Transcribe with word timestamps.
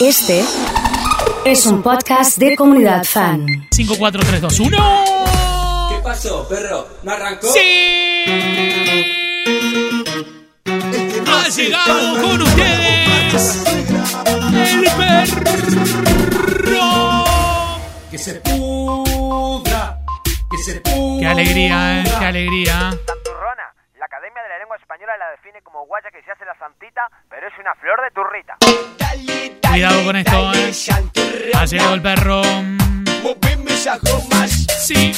Este 0.00 0.44
es 1.44 1.66
un 1.66 1.82
podcast 1.82 2.38
de 2.38 2.54
comunidad 2.54 3.02
fan. 3.02 3.66
5, 3.72 3.94
4, 3.98 4.22
3, 4.24 4.40
2, 4.42 4.60
1. 4.60 4.76
¿Qué 5.90 5.96
pasó, 6.04 6.46
perro? 6.48 6.86
¿No 7.02 7.10
arrancó? 7.10 7.48
¡Sí! 7.52 8.24
Ha 11.26 11.48
llegado 11.48 12.22
con 12.22 12.42
ustedes 12.42 13.64
el 14.74 14.84
perro. 14.96 15.34
Que 18.10 18.18
se 18.18 18.34
pudra. 18.34 19.98
Que 20.48 20.58
se 20.58 20.80
pudra. 20.80 21.18
Qué 21.18 21.26
alegría, 21.26 22.00
¿eh? 22.00 22.04
Qué 22.20 22.24
alegría. 22.24 22.98
Española 25.08 25.24
la 25.24 25.30
define 25.30 25.62
como 25.62 25.86
guaya 25.86 26.10
que 26.10 26.22
se 26.22 26.30
hace 26.30 26.44
la 26.44 26.54
santita, 26.58 27.08
pero 27.30 27.46
es 27.48 27.54
una 27.58 27.74
flor 27.76 27.98
de 28.02 28.10
turrita. 28.10 28.56
Cuidado 29.70 30.04
con 30.04 30.16
esto, 30.16 30.52
¿eh? 30.52 31.52
Ha 31.54 31.64
llegado 31.64 31.94
el 31.94 32.02
perro. 32.02 32.42
Moveme 33.22 33.72
esas 33.72 34.00
gomas, 34.02 34.50
Sí. 34.78 35.12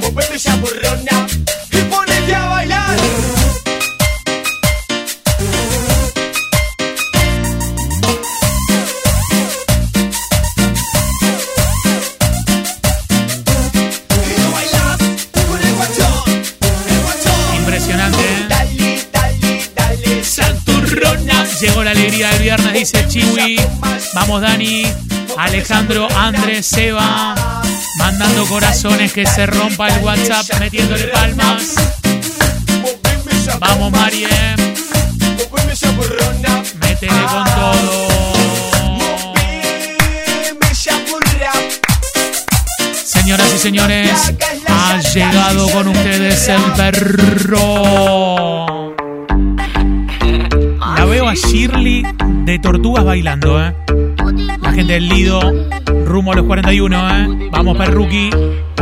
moveme 0.00 0.36
esa 0.36 0.54
borrona 0.56 1.26
y 1.72 1.82
ponete 1.90 2.34
a 2.34 2.46
bailar. 2.48 2.96
Llegó 21.64 21.82
la 21.82 21.92
alegría 21.92 22.28
del 22.28 22.42
viernes, 22.42 22.72
dice 22.74 23.08
Chiwi. 23.08 23.58
Vamos, 24.12 24.42
Dani. 24.42 24.84
Alejandro, 25.38 26.06
Andrés, 26.14 26.66
Seba. 26.66 27.34
Mandando 27.96 28.44
corazones 28.44 29.14
que 29.14 29.24
se 29.24 29.46
rompa 29.46 29.88
el 29.88 30.04
WhatsApp, 30.04 30.60
metiéndole 30.60 31.04
palmas. 31.04 31.74
Vamos, 33.58 33.90
Marie. 33.92 34.28
Métele 36.82 37.22
con 37.32 37.44
todo. 37.54 38.08
Señoras 42.92 43.54
y 43.54 43.58
señores, 43.58 44.32
ha 44.68 45.00
llegado 45.00 45.70
con 45.70 45.88
ustedes 45.88 46.46
el 46.48 46.62
perro. 46.76 48.33
Shirley 51.34 52.04
de 52.44 52.58
Tortugas 52.58 53.04
bailando, 53.04 53.60
¿eh? 53.62 53.74
La 54.62 54.72
gente 54.72 54.94
del 54.94 55.08
Lido, 55.08 55.40
rumbo 56.06 56.32
a 56.32 56.36
los 56.36 56.46
41, 56.46 57.10
¿eh? 57.10 57.48
Vamos, 57.50 57.76
perruqui. 57.76 58.30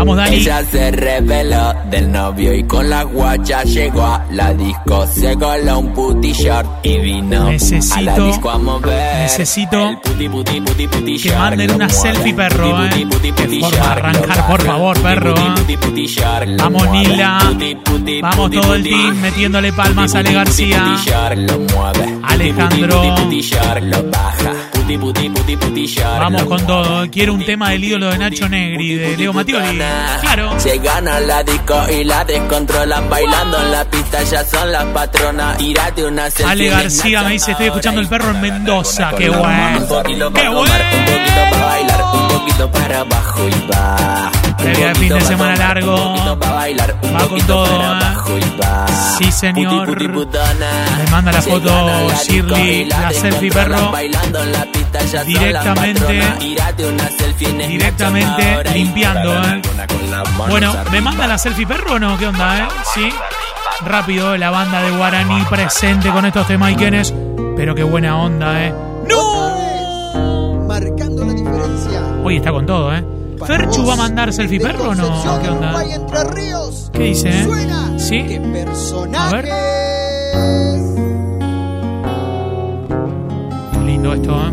Vamos, 0.02 0.16
Dani. 0.16 0.34
Ella 0.34 0.64
se 0.64 0.90
reveló 0.90 1.74
del 1.88 2.10
novio 2.10 2.52
y 2.52 2.64
con 2.64 2.90
la 2.90 3.04
guacha 3.04 3.62
llegó 3.62 4.04
a 4.04 4.26
la 4.32 4.52
disco. 4.52 5.06
Se 5.06 5.36
coló 5.36 5.78
un 5.78 5.94
puti 5.94 6.32
short 6.32 6.84
y 6.84 6.98
vino 6.98 7.48
Necesito- 7.48 7.94
a 7.98 8.00
la 8.00 8.18
disco 8.18 8.50
a 8.50 8.58
mover. 8.58 9.14
necesito 9.22 10.00
puti, 10.02 10.28
puti, 10.28 10.60
puti, 10.88 10.88
que 10.88 11.28
short 11.28 11.38
manden 11.38 11.70
una 11.70 11.88
selfie, 11.88 12.34
perro, 12.34 12.84
eh. 12.84 13.06
forma 13.60 13.92
arrancar, 13.92 14.46
por 14.48 14.62
favor, 14.62 15.00
perro, 15.00 15.34
eh. 15.36 16.06
short 16.08 16.48
Vamos. 16.58 16.90
Nila. 16.90 17.38
Vamos 18.22 18.50
todo 18.50 18.74
el 18.74 18.82
team 18.82 19.20
metiéndole 19.20 19.72
palmas 19.72 20.16
a 20.16 20.18
Ale 20.18 20.32
García. 20.32 20.96
Alejandro. 22.24 23.02
lo 23.82 24.10
baja. 24.10 24.71
Puti, 24.82 24.98
puti, 24.98 25.30
puti, 25.30 25.56
puti, 25.56 25.86
short 25.86 26.18
Vamos 26.18 26.42
con 26.42 26.66
todo. 26.66 27.08
Quiero 27.08 27.34
un 27.34 27.44
tema 27.44 27.70
del 27.70 27.84
ídolo 27.84 28.10
de 28.10 28.18
Nacho 28.18 28.48
Negri, 28.48 28.96
de 28.96 29.16
Leo 29.16 29.32
Mattioli. 29.32 29.76
Claro. 29.76 30.58
Se 30.58 30.76
gana 30.78 31.20
la 31.20 31.44
disco 31.44 31.86
y 31.88 32.02
la 32.02 32.24
descontrolan 32.24 33.08
bailando 33.08 33.62
en 33.62 33.70
la 33.70 33.84
pista, 33.84 34.24
ya 34.24 34.44
son 34.44 34.72
las 34.72 34.84
patronas. 34.86 35.56
Tírate 35.58 36.04
una 36.04 36.28
selfie. 36.28 36.50
Ale 36.50 36.68
García 36.68 37.22
me 37.22 37.32
dice, 37.34 37.52
estoy 37.52 37.66
escuchando 37.66 38.00
el 38.00 38.08
perro 38.08 38.30
en 38.30 38.40
Mendoza. 38.40 39.12
Qué 39.16 39.30
bueno. 39.30 39.42
Qué 39.44 39.52
tomar, 39.52 39.82
un 39.82 39.88
poquito 39.88 40.32
para 40.32 40.50
bueno. 40.50 40.74
bailar, 41.64 42.04
un 42.14 42.28
poquito 42.28 42.70
para 42.72 43.00
abajo 43.00 43.48
y 43.48 43.72
va. 43.72 44.32
De 44.62 44.72
poquito 44.74 44.94
fin 44.94 45.08
de 45.14 45.20
semana 45.22 45.56
largo. 45.56 46.14
Va 47.14 47.28
con 47.28 47.40
todo, 47.46 47.66
¿eh? 47.66 47.98
y. 48.24 48.86
Sí, 49.18 49.32
señor. 49.32 49.88
Me 49.88 51.10
manda 51.10 51.32
la 51.32 51.42
Se 51.42 51.50
foto 51.50 51.70
Shirley, 52.24 52.82
y 52.82 52.84
la 52.86 53.10
selfie, 53.12 53.50
perro. 53.50 53.92
Directamente- 55.26 56.22
Directamente 57.68 58.62
y 58.74 58.78
limpiando, 58.78 59.42
¿eh? 59.42 59.62
Bueno, 60.48 60.74
¿me 60.90 61.00
manda 61.00 61.26
la 61.26 61.38
selfie 61.38 61.66
perro 61.66 61.94
o 61.94 61.98
no? 61.98 62.16
¿Qué 62.18 62.26
onda, 62.26 62.58
eh? 62.60 62.68
Sí. 62.94 63.08
Rápido, 63.84 64.36
la 64.36 64.50
banda 64.50 64.80
de 64.82 64.90
Guaraní 64.92 65.42
presente 65.50 66.10
con 66.10 66.24
estos 66.24 66.46
temaiquenes. 66.46 67.12
Pero 67.56 67.74
qué 67.74 67.82
buena 67.82 68.16
onda, 68.16 68.64
eh. 68.64 68.74
¡No! 69.08 70.62
marcando 70.66 71.24
la 71.24 71.32
diferencia. 71.34 72.00
Hoy 72.24 72.36
está 72.36 72.50
con 72.52 72.64
todo, 72.64 72.94
eh. 72.94 73.04
¿Ferchu 73.46 73.86
va 73.86 73.94
a 73.94 73.96
mandar 73.96 74.32
selfie 74.32 74.60
perro 74.60 74.90
o 74.90 74.94
no? 74.94 75.40
¿Qué 75.42 75.48
onda? 75.48 75.68
Uruguay, 75.70 75.92
Entre 75.92 76.24
Ríos. 76.24 76.90
¿Qué 76.92 77.02
dice, 77.04 77.28
eh? 77.28 77.44
Suena. 77.44 77.98
¿Sí? 77.98 78.24
¿Qué 78.26 78.36
A 78.36 78.52
personajes? 78.52 79.50
Lindo 83.84 84.14
esto, 84.14 84.36
¿eh? 84.46 84.52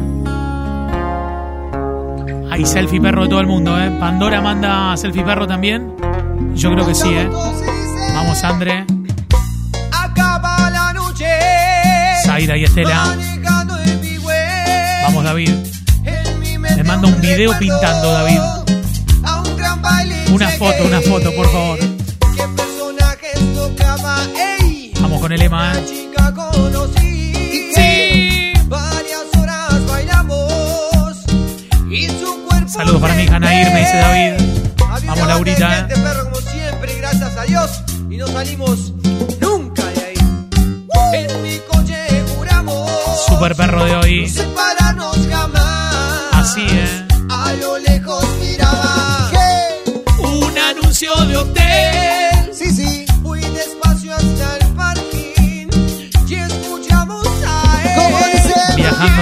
Hay 2.52 2.66
selfie 2.66 3.00
perro 3.00 3.24
de 3.24 3.30
todo 3.30 3.40
el 3.42 3.48
mundo, 3.48 3.80
¿eh? 3.80 3.92
¿Pandora 4.00 4.42
manda 4.42 4.98
selfie 4.98 5.24
perro 5.24 5.48
también? 5.48 5.94
Yo 6.56 6.72
creo 6.74 6.86
que 6.86 6.96
sí, 6.96 7.08
¿eh? 7.10 7.26
Dice, 7.26 8.14
Vamos, 8.14 8.44
Andre, 8.44 8.86
Acaba 9.92 10.70
la 10.70 10.94
noche. 10.94 11.26
Zaira 12.26 12.58
y 12.58 12.64
Estela. 12.64 13.16
Vamos, 15.04 15.24
David. 15.24 15.52
Me 16.76 16.84
manda 16.84 17.08
un 17.08 17.22
video 17.22 17.58
pintando, 17.58 18.12
David. 18.12 18.40
Una 20.32 20.50
foto, 20.50 20.86
una 20.86 21.02
foto, 21.02 21.34
por 21.36 21.52
favor. 21.52 21.80
Vamos 25.02 25.22
con 25.22 25.32
el 25.32 25.42
Ema, 25.42 25.72
Una 25.72 25.80
¿eh? 25.80 25.84
Sí. 27.76 28.54
Varias 28.68 29.26
horas 29.38 29.88
bailamos. 29.88 31.18
Y 31.90 32.08
su 32.08 32.46
cuerpo. 32.48 32.70
Saludos 32.70 33.02
para 33.02 33.16
mi 33.16 33.24
hija 33.24 33.40
Nair, 33.40 33.72
me 33.74 33.80
dice 33.80 33.98
David. 33.98 34.34
Vamos, 35.06 35.28
Laurita, 35.28 35.88
como 36.24 36.36
siempre, 36.36 36.96
gracias 36.98 37.36
a 37.36 37.44
Dios. 37.44 37.84
Y 38.10 38.18
no 38.18 38.28
salimos 38.28 38.94
nunca 39.42 39.84
de 39.86 40.02
ahí. 40.06 40.18
En 41.14 41.42
mi 41.42 41.58
coche 41.72 42.24
juramos. 42.38 42.92
Super 43.28 43.56
perro 43.56 43.86
de 43.86 43.96
hoy. 43.96 44.34
Así, 46.34 46.62
¿eh? 46.70 47.09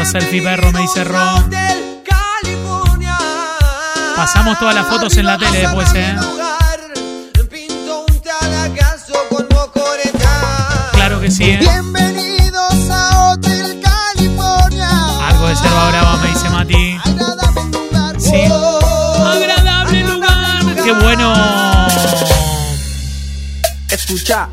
Selfie 0.06 0.42
perro, 0.42 0.72
me 0.72 0.82
dice 0.82 1.04
Ro. 1.04 1.36
Hotel 1.36 2.04
California. 2.06 3.18
Pasamos 4.16 4.58
todas 4.60 4.76
las 4.76 4.88
fotos 4.88 5.16
en 5.18 5.26
la 5.26 5.38
tele 5.38 5.60
después, 5.60 5.90
¿eh? 5.96 6.16
Claro 10.94 11.22
que 11.22 11.32
sí, 11.32 11.44
¿eh? 11.44 11.60
Bienvenidos 11.60 12.90
a 12.92 13.32
Hotel 13.32 13.82
California. 13.82 14.90
Algo 15.28 15.48
de 15.48 15.56
selva 15.56 15.90
brava, 15.90 16.18
me 16.18 16.28
dice 16.30 16.50
Mati. 16.50 17.00
Sí. 18.20 18.44
Agradable 19.26 20.04
lugar. 20.04 20.76
Qué 20.84 20.92
bueno. 20.92 21.34
Escucha, 23.90 24.50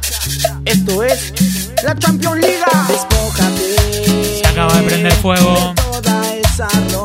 esto 0.64 1.02
es 1.02 1.32
la 1.82 1.96
Champions 1.96 2.36
Liga. 2.36 3.13
Prender 5.04 5.12
fuego. 5.20 5.74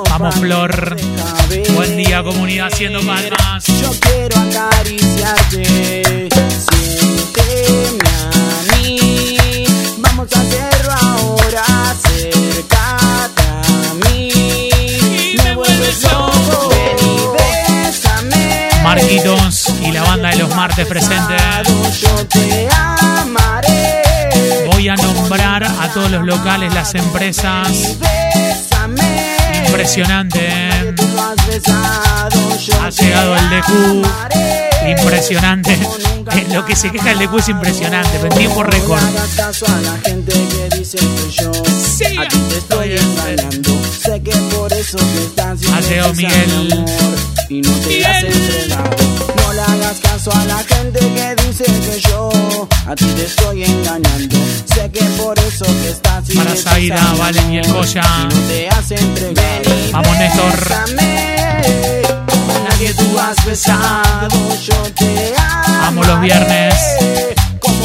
Vamos, 0.10 0.36
Flor. 0.36 0.96
Buen 1.76 1.98
día, 1.98 2.24
comunidad, 2.24 2.68
haciendo 2.72 3.02
palmas. 3.02 3.66
Yo 3.66 3.92
quiero 4.00 4.40
acariciarte. 4.40 6.30
Siénteme 6.70 8.10
a 8.10 8.78
mí. 8.78 9.66
Vamos 9.98 10.30
a 10.34 10.40
hacerlo 10.40 10.92
ahora. 11.02 11.64
Acércate 11.90 13.42
a 13.42 13.94
mí. 14.06 14.32
Me 15.44 15.56
vuelves 15.56 16.04
loco. 16.04 16.72
Marquitos 18.84 19.74
y 19.82 19.92
la 19.92 20.04
banda 20.04 20.30
de 20.30 20.38
los 20.38 20.56
martes 20.56 20.88
presentes. 20.88 21.68
Yo 22.02 22.28
te 22.28 22.70
amaré. 22.72 23.39
A 25.90 25.94
todos 25.94 26.12
los 26.12 26.24
locales, 26.24 26.72
las 26.76 26.94
empresas. 26.94 27.98
Impresionante. 29.66 30.40
¿eh? 30.40 30.96
Ha 32.80 32.90
llegado 32.92 33.36
el 33.36 33.50
DQ. 33.50 34.06
Impresionante. 34.88 35.80
Lo 36.54 36.64
que 36.64 36.76
se 36.76 36.92
queja 36.92 37.12
el 37.12 37.20
DQ 37.20 37.40
es 37.40 37.50
impresionante, 37.50 38.12
pero 38.22 38.32
en 38.32 38.38
tiempo 38.38 38.62
récord. 38.62 39.00
Sí, 41.98 42.06
estoy 42.06 42.58
estoy 42.58 42.96
engañando. 42.96 43.72
Sé 44.04 44.22
que 44.22 44.38
por 44.56 44.72
eso 44.72 44.98
te 44.98 45.24
estás 45.24 45.60
Ha 45.74 45.82
llegado 45.82 46.14
Miguel. 46.14 46.86
y 47.50 47.62
no 47.62 47.72
te 47.80 48.06
has 48.06 48.24
entregado. 48.24 48.90
No 49.44 49.54
le 49.54 49.62
hagas 49.62 50.00
caso 50.02 50.32
a 50.34 50.46
la 50.46 50.60
gente 50.60 51.00
que 51.00 51.36
dice 51.48 51.64
que 51.64 52.00
yo 52.08 52.30
a 52.86 52.96
ti 52.96 53.06
te 53.06 53.26
estoy 53.26 53.64
engañando. 53.64 54.29
Para 56.36 56.56
Zaira, 56.56 57.02
Valen 57.18 57.54
y 57.54 57.58
el 57.58 57.66
entregado. 58.92 59.72
Vamos, 59.92 60.18
Néstor. 60.18 60.70
Nadie 62.70 62.94
tú 62.94 63.20
has 63.20 63.46
besado, 63.46 64.56
yo 64.62 64.84
te 64.96 65.34
amo. 65.38 65.84
Amo 65.88 66.04
los 66.04 66.22
viernes. 66.22 66.76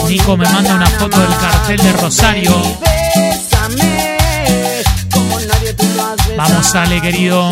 Nico 0.09 0.37
me 0.37 0.49
manda 0.49 0.75
una 0.75 0.87
foto 0.87 1.19
del 1.19 1.37
cartel 1.37 1.76
de 1.79 1.93
Rosario. 1.94 2.62
Vamos, 6.37 6.75
Ale, 6.75 7.00
querido. 7.00 7.50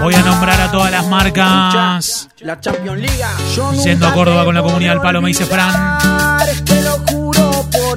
Voy 0.00 0.14
a 0.14 0.22
nombrar 0.22 0.60
a 0.60 0.70
todas 0.70 0.90
las 0.90 1.06
marcas. 1.06 2.28
La 2.40 2.60
Champions 2.60 3.00
League. 3.00 3.82
Yendo 3.84 4.06
a 4.06 4.14
Córdoba 4.14 4.44
con 4.44 4.54
la 4.54 4.62
comunidad 4.62 4.92
del 4.92 5.00
Palo, 5.00 5.20
me 5.20 5.28
dice 5.28 5.44
Fran. 5.44 5.98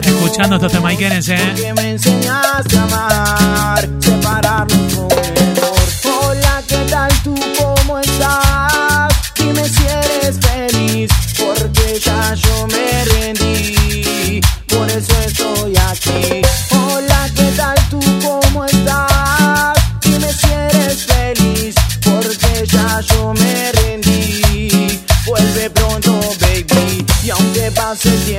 Escuchando 0.03 0.56
estos 0.56 0.71
temas 0.71 0.94
eh. 1.30 1.74
me 1.75 1.92
enseñaste 1.92 2.77
a 2.77 2.83
amar, 2.83 3.89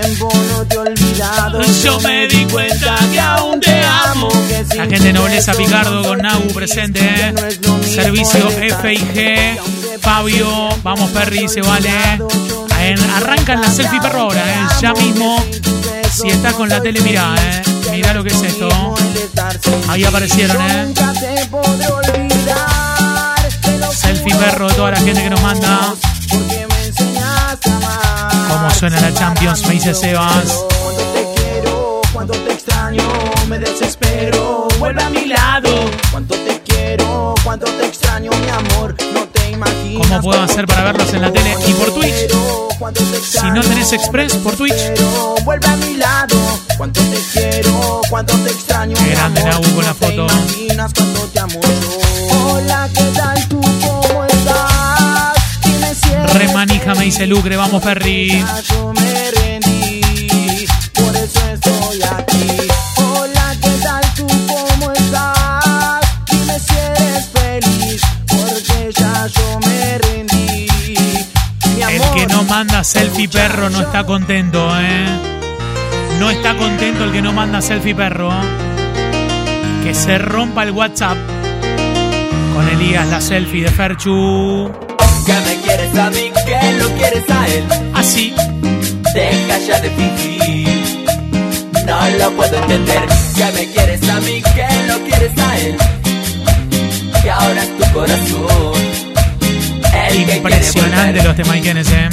tiempo, 0.02 0.30
no 0.50 0.64
te 0.66 0.74
he 0.74 0.78
olvidado. 0.78 1.62
Yo 1.82 2.00
me 2.00 2.26
di 2.26 2.44
cuenta 2.46 2.96
que 3.10 3.20
aún 3.20 3.60
te 3.60 3.82
amo. 3.84 4.28
que 4.28 4.76
La 4.76 4.84
gente 4.86 5.12
Nobleza 5.12 5.52
Picardo 5.54 6.02
con 6.02 6.18
Nagu 6.18 6.48
presente, 6.52 7.00
eh. 7.00 7.32
no 7.66 7.82
Servicio 7.82 8.48
FIG. 8.50 9.60
Fabio, 10.00 10.68
vamos 10.82 11.10
Perry, 11.10 11.48
se 11.48 11.60
vale. 11.62 11.90
me 12.70 12.88
En- 12.90 13.10
arrancan 13.10 13.60
la 13.60 13.70
selfie 13.70 14.00
perro 14.00 14.22
ahora, 14.22 14.42
eh. 14.42 14.66
Ya 14.80 14.92
mismo. 14.94 15.42
Si 16.12 16.28
estás 16.28 16.54
con 16.54 16.68
la 16.68 16.80
tele, 16.80 17.00
mirá, 17.00 17.34
eh. 17.38 17.62
Mirá 17.92 18.12
lo 18.14 18.24
que 18.24 18.30
es 18.30 18.42
esto. 18.42 18.68
Ahí 19.88 20.04
aparecieron, 20.04 20.56
eh. 20.70 20.94
Selfie 23.94 24.34
perro 24.34 24.68
de 24.68 24.74
toda 24.74 24.90
la 24.92 24.96
gente 25.00 25.22
que 25.22 25.30
nos 25.30 25.40
manda. 25.42 25.94
Cómo 28.52 28.70
suena 28.70 29.00
la 29.00 29.14
Champions, 29.14 29.66
me 29.66 29.74
dice 29.74 29.94
Sebas. 29.94 30.66
Cuando 30.82 31.02
te 31.14 31.26
quiero, 31.34 32.00
cuando 32.12 32.34
te 32.34 32.52
extraño, 32.52 33.02
me 33.48 33.58
desespero. 33.58 34.68
Vuelve 34.78 35.02
a 35.02 35.08
mi 35.08 35.24
lado. 35.24 35.70
Cuánto 36.10 36.34
te 36.34 36.60
quiero, 36.60 37.34
cuánto 37.42 37.64
te 37.64 37.86
extraño, 37.86 38.30
mi 38.30 38.50
amor. 38.50 38.94
No 39.14 39.26
te 39.28 39.50
imaginas. 39.50 40.06
¿Cómo 40.06 40.20
puedo 40.20 40.42
hacer 40.42 40.66
para 40.66 40.84
verlos 40.84 41.14
en 41.14 41.22
la 41.22 41.32
tele 41.32 41.56
y 41.66 41.72
por 41.72 41.94
Twitch? 41.94 42.30
Si 43.22 43.50
no 43.50 43.62
tenés 43.62 43.92
Express, 43.94 44.34
por 44.34 44.54
Twitch. 44.54 45.00
Vuelve 45.44 45.66
a 45.66 45.76
mi 45.76 45.94
lado. 45.96 46.36
Cuánto 46.76 47.00
te 47.00 47.18
quiero, 47.32 48.02
cuánto 48.10 48.36
te 48.36 48.50
extraño. 48.50 48.96
Qué 48.98 49.10
grande. 49.12 49.44
Nabu, 49.44 49.74
con 49.74 49.84
la 49.84 49.94
foto. 49.94 50.26
imaginas 50.26 50.92
cuánto 50.94 51.20
te 51.28 51.40
amo 51.40 51.60
yo. 51.62 52.36
Hola, 52.36 52.88
¿qué 52.92 53.04
tal 53.16 53.48
tú? 53.48 53.60
¿Cómo 53.60 54.31
Remanija, 56.34 56.94
me 56.94 57.04
dice 57.04 57.26
Lucre, 57.26 57.56
vamos 57.56 57.82
no 72.26 72.44
manda 72.44 72.84
selfie 72.84 73.28
perro 73.28 73.70
no 73.70 73.80
está 73.80 74.04
contento, 74.04 74.68
eh. 74.78 75.06
No 76.18 76.30
está 76.30 76.56
contento 76.56 77.04
el 77.04 77.12
que 77.12 77.22
no 77.22 77.32
manda 77.32 77.60
selfie 77.60 77.94
perro. 77.94 78.30
Que 79.82 79.94
se 79.94 80.18
rompa 80.18 80.62
el 80.62 80.70
WhatsApp. 80.70 81.16
Con 82.54 82.68
Elías 82.68 83.08
la 83.08 83.20
selfie 83.20 83.64
de 83.64 83.70
Ferchu. 83.70 84.91
Que 85.26 85.32
me 85.32 85.60
quieres 85.62 85.96
a 85.98 86.10
mí, 86.10 86.32
que 86.46 86.72
lo 86.78 86.88
quieres 86.94 87.30
a 87.30 87.46
él. 87.46 87.64
Así. 87.94 88.34
Deja 89.14 89.58
ya 89.66 89.80
de 89.80 89.90
fingir. 89.90 91.04
No 91.86 92.08
lo 92.18 92.32
puedo 92.32 92.56
entender. 92.56 93.02
Que 93.36 93.52
me 93.52 93.72
quieres 93.72 94.08
a 94.08 94.20
mí, 94.20 94.42
que 94.42 94.66
lo 94.88 95.04
quieres 95.04 95.38
a 95.38 95.58
él. 95.58 95.76
Que 97.22 97.30
ahora 97.30 97.62
es 97.62 97.78
tu 97.78 97.92
corazón. 97.92 98.72
El 100.08 100.26
que 100.26 100.36
Impresionante 100.36 101.22
los 101.22 101.36
temaiquenes, 101.36 101.88
eh. 101.90 102.08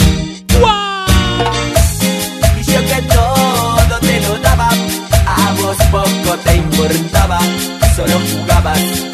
Y 2.60 2.64
yo 2.72 2.80
que 2.86 3.02
todo 3.14 4.00
te 4.02 4.20
lo 4.22 4.38
daba, 4.40 4.70
a 5.26 5.54
vos 5.54 5.78
poco 5.92 6.38
te 6.44 6.56
importaba, 6.58 7.40
solo 7.96 8.20
jugabas 8.32 9.09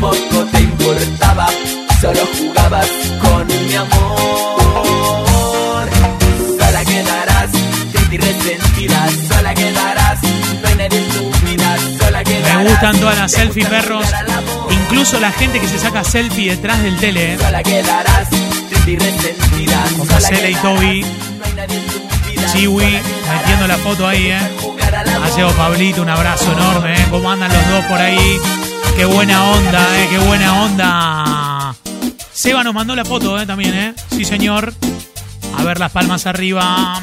poco 0.00 0.44
te 0.52 0.60
importaba, 0.60 1.46
solo 2.00 2.20
jugabas 2.38 2.86
con 3.20 3.46
mi 3.46 3.74
amor. 3.74 5.88
Sola 6.58 6.84
quedarás, 6.84 7.50
triste 7.92 8.14
y 8.14 8.18
resentida, 8.18 9.08
sola 9.28 9.54
quedarás, 9.54 10.22
no 10.22 10.68
hay 10.68 10.74
nadie 10.76 10.98
en 10.98 11.08
tu 11.08 11.46
vida, 11.46 11.76
sola 11.98 12.24
quedarás. 12.24 12.64
Me 12.64 12.70
gustan 12.70 13.00
todas 13.00 13.18
las 13.18 13.32
te 13.32 13.38
selfie 13.38 13.62
gusta 13.62 13.80
perros. 13.80 14.06
Incluso 14.70 15.20
la 15.20 15.32
gente 15.32 15.60
que 15.60 15.68
se 15.68 15.78
saca 15.78 16.04
selfie 16.04 16.50
detrás 16.50 16.82
del 16.82 16.96
tele, 16.96 17.34
eh. 17.34 17.38
Sola 17.38 17.62
quedarás, 17.62 18.28
triste 18.30 18.90
y 18.90 18.96
resentida. 18.96 19.84
Como 19.96 20.20
Cele 20.20 20.50
y 20.50 20.54
Toby. 20.56 21.04
Chiwi 22.52 22.98
metiendo 23.30 23.66
la 23.66 23.76
foto 23.76 24.06
ahí, 24.06 24.30
eh. 24.30 24.38
jugar 24.60 24.94
al 24.94 25.08
amor. 25.08 25.22
Ha 25.22 25.36
llegado 25.36 25.52
Pablito, 25.54 26.02
un 26.02 26.08
abrazo 26.08 26.52
enorme, 26.52 26.94
¿eh? 26.94 27.06
¿Cómo 27.10 27.30
andan 27.30 27.52
los 27.52 27.68
dos 27.68 27.84
por 27.84 28.00
ahí? 28.00 28.40
Qué 28.98 29.04
buena 29.04 29.52
onda, 29.52 30.02
¿eh? 30.02 30.08
Qué 30.10 30.18
buena 30.18 30.64
onda. 30.64 31.72
Seba 32.32 32.64
nos 32.64 32.74
mandó 32.74 32.96
la 32.96 33.04
foto, 33.04 33.40
¿eh? 33.40 33.46
También, 33.46 33.72
¿eh? 33.72 33.94
Sí, 34.10 34.24
señor. 34.24 34.74
A 35.56 35.62
ver 35.62 35.78
las 35.78 35.92
palmas 35.92 36.26
arriba. 36.26 37.00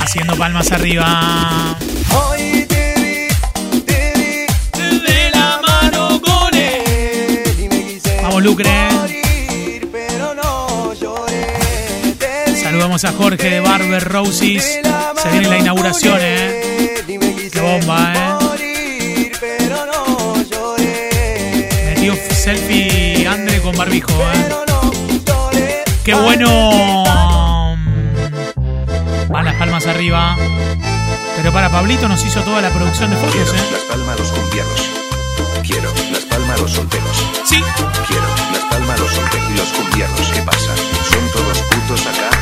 Haciendo 0.00 0.36
palmas 0.36 0.72
arriba. 0.72 1.78
Hoy 2.10 2.66
te 2.66 2.90
Saludamos 12.80 13.04
a 13.04 13.12
Jorge 13.12 13.50
de 13.50 13.60
Barber 13.60 14.02
Roses. 14.04 14.80
Se 15.22 15.28
viene 15.28 15.48
la 15.50 15.58
inauguración, 15.58 16.18
¿eh? 16.18 16.94
Qué 17.52 17.60
bomba, 17.60 18.38
¿eh? 18.40 19.30
Metió 21.84 22.14
selfie 22.30 23.26
Andre 23.26 23.60
con 23.60 23.76
barbijo, 23.76 24.10
¿eh? 24.32 25.84
¡Qué 26.02 26.14
bueno! 26.14 27.74
Van 29.28 29.44
las 29.44 29.56
palmas 29.56 29.86
arriba. 29.86 30.38
Pero 31.36 31.52
para 31.52 31.68
Pablito 31.68 32.08
nos 32.08 32.24
hizo 32.24 32.40
toda 32.40 32.62
la 32.62 32.70
producción 32.70 33.10
de 33.10 33.16
fotos, 33.16 33.34
Quiero 33.34 33.52
¿eh? 33.52 33.68
Las 33.72 33.82
Palmas 33.82 34.18
los 34.18 34.32
cumbianos. 34.32 34.90
Quiero 35.64 35.92
Las 36.12 36.24
Palmas 36.24 36.58
los 36.58 36.70
solteros. 36.70 37.26
Sí. 37.44 37.62
Quiero 38.08 38.26
Las 38.54 38.64
Palmas 38.70 38.98
los 38.98 39.10
solteros 39.10 39.50
y 39.50 39.54
los 39.58 39.68
cumbianos. 39.68 40.30
¿Qué 40.32 40.40
pasa? 40.40 40.74
¿Son 41.10 41.30
todos 41.30 41.58
putos 41.60 42.06
acá? 42.06 42.39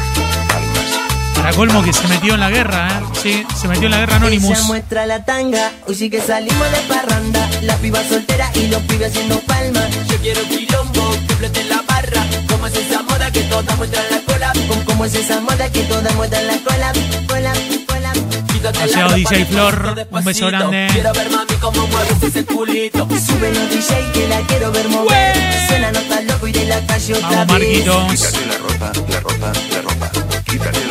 Para 1.49 1.57
colmo 1.57 1.83
que 1.83 1.95
se 1.95 2.07
metió 2.09 2.35
en 2.35 2.41
la 2.41 2.51
guerra, 2.51 2.89
¿eh? 2.89 3.05
Sí, 3.23 3.47
se 3.59 3.69
metió 3.69 3.87
en 3.87 3.93
la 3.93 3.99
guerra 4.01 4.17
Ella 4.19 4.27
Anonymous. 4.27 4.63
muestra 4.65 5.07
la 5.07 5.25
tanga, 5.25 5.73
hoy 5.87 5.95
sí 5.95 6.11
que 6.11 6.21
salimos 6.21 6.71
de 6.73 6.79
parranda. 6.95 7.49
La 7.63 7.75
piba 7.77 8.05
soltera 8.07 8.51
y 8.55 8.67
los 8.67 8.83
pibes 8.83 9.09
haciendo 9.11 9.41
palmas. 9.41 9.87
Yo 10.11 10.17
quiero 10.19 10.43
quilombo, 10.43 11.11
que 11.27 11.35
flote 11.37 11.65
la 11.65 11.81
barra. 11.89 12.23
¿Cómo 12.51 12.67
es 12.67 12.75
esa 12.77 13.01
moda 13.03 13.31
que 13.33 13.41
todas 13.45 13.77
muestran 13.79 14.05
la 14.11 14.21
cola? 14.31 14.53
¿Cómo- 14.69 14.85
¿Cómo 14.85 15.05
es 15.07 15.15
esa 15.15 15.41
moda 15.41 15.73
que 15.73 15.81
todas 15.85 16.15
muestran 16.17 16.47
la 16.49 16.57
cola? 16.59 16.93
Cola, 17.27 17.53
cola. 17.87 18.13
Quítate 18.53 18.79
la 18.81 18.85
Paseo 18.85 19.03
ropa, 19.05 19.15
DJ 19.17 19.45
Flor, 19.47 20.07
un 20.11 20.25
beso 20.25 20.47
grande. 20.49 20.89
Quiero 20.93 21.13
ver 21.15 21.31
mami 21.31 21.55
cómo 21.63 21.87
mueves 21.87 22.23
ese 22.25 22.45
culito. 22.45 23.09
Sube 23.27 23.55
los 23.55 23.71
DJ 23.71 24.13
que 24.13 24.29
la 24.29 24.41
quiero 24.43 24.71
ver 24.71 24.87
mover. 24.91 25.35
Suena 25.67 25.93
nota 25.93 26.21
loco 26.21 26.47
y 26.47 26.53
de 26.53 26.65
la 26.67 26.81
calle 26.87 27.15
otra 27.15 27.29
Vamos. 27.31 27.47
Marquitos. 27.49 28.13
Quítate 28.13 28.47
la 28.47 28.59
ropa, 28.59 28.93
la 29.09 29.21
ropa, 29.21 29.53
la 29.73 29.81
ropa. 29.83 30.11
Quítate 30.45 30.85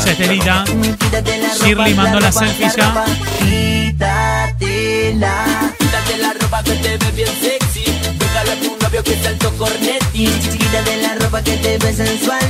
Vamos, 0.00 0.06
la 0.06 0.12
Estelita. 0.12 0.64
Shirley 1.62 1.94
mandó 1.94 2.20
la 2.20 2.32
selfie 2.32 2.68
ya. 2.74 3.04
Quítate 5.78 6.16
la 6.18 6.32
ropa 6.40 6.62
que 6.62 6.72
te 6.72 6.96
ve 6.96 7.12
bien 7.14 7.28
sexy. 7.28 7.84
Déjalo 8.18 8.52
a 8.52 8.56
tu 8.56 8.76
novio 8.82 9.02
que 9.04 9.16
salto 9.16 9.50
cornetti. 9.58 10.26
Quítate 10.26 10.96
la 11.02 11.14
ropa 11.16 11.42
que 11.42 11.56
te 11.58 11.78
ve 11.78 11.92
sensual. 11.92 12.40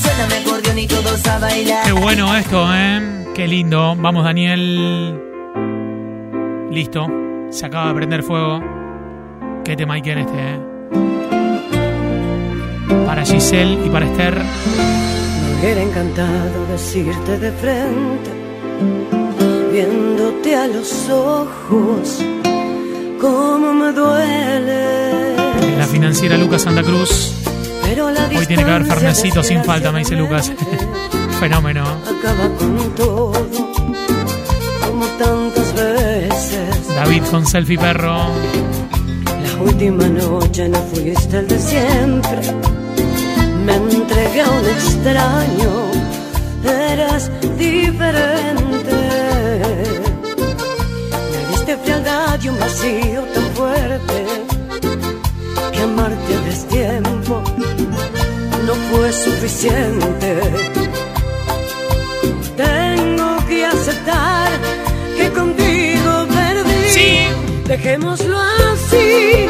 Suéname 0.00 0.36
acordeón 0.36 0.78
y 0.78 0.86
todos 0.86 1.26
a 1.26 1.38
bailar. 1.38 1.84
Qué 1.84 1.92
bueno 1.92 2.34
esto, 2.36 2.66
¿eh? 2.74 3.26
Qué 3.34 3.48
lindo. 3.48 3.94
Vamos, 3.96 4.24
Daniel. 4.24 5.20
Listo. 6.70 7.06
Se 7.50 7.66
acaba 7.66 7.88
de 7.88 7.94
prender 7.94 8.22
fuego. 8.22 8.62
Qué 9.64 9.76
tema 9.76 9.94
hay 9.94 10.02
que 10.02 10.12
en 10.12 10.18
este, 10.18 10.38
¿eh? 10.38 10.58
Para 13.06 13.24
Giselle 13.24 13.78
y 13.84 13.90
para 13.90 14.06
Esther. 14.06 14.42
Hubiera 15.64 15.80
encantado 15.80 16.66
decirte 16.66 17.38
de 17.38 17.50
frente, 17.52 18.30
viéndote 19.72 20.54
a 20.54 20.66
los 20.66 21.08
ojos, 21.08 22.22
cómo 23.18 23.72
me 23.72 23.90
duele. 23.92 25.36
En 25.62 25.78
la 25.78 25.86
financiera 25.86 26.36
Lucas 26.36 26.60
Santa 26.60 26.82
Cruz. 26.82 27.32
Pero 27.82 28.10
la 28.10 28.26
Hoy 28.26 28.44
tiene 28.44 28.62
que 28.62 28.70
haber 28.70 28.84
Fernecito 28.84 29.42
sin 29.42 29.64
falta, 29.64 29.90
me 29.90 30.00
dice 30.00 30.14
Lucas. 30.16 30.52
Fenómeno. 31.40 31.82
Acaba 31.82 32.46
con 32.58 32.94
todo, 32.94 33.32
como 34.84 35.06
tantas 35.16 35.74
veces. 35.74 36.88
David 36.94 37.22
con 37.30 37.46
selfie 37.46 37.78
perro. 37.78 38.18
La 39.42 39.62
última 39.62 40.08
noche 40.08 40.68
no 40.68 40.78
fuiste 40.92 41.38
el 41.38 41.48
de 41.48 41.58
siempre. 41.58 42.73
Me 43.64 43.74
entregué 43.74 44.40
a 44.42 44.50
un 44.50 44.66
extraño, 44.66 45.72
eras 46.64 47.30
diferente. 47.56 48.96
Me 51.32 51.48
diste 51.50 51.76
frialdad 51.78 52.38
y 52.42 52.48
un 52.48 52.58
vacío 52.58 53.22
tan 53.34 53.46
fuerte 53.54 54.26
que 55.72 55.80
amarte 55.82 56.34
a 56.34 56.40
destiempo 56.40 57.42
no 58.66 58.74
fue 58.90 59.12
suficiente. 59.12 60.40
Tengo 62.56 63.36
que 63.48 63.66
aceptar 63.66 64.50
que 65.16 65.30
contigo 65.30 66.26
perdí. 66.28 66.90
Sí. 66.90 67.14
Dejémoslo 67.66 68.38
así, 68.38 69.46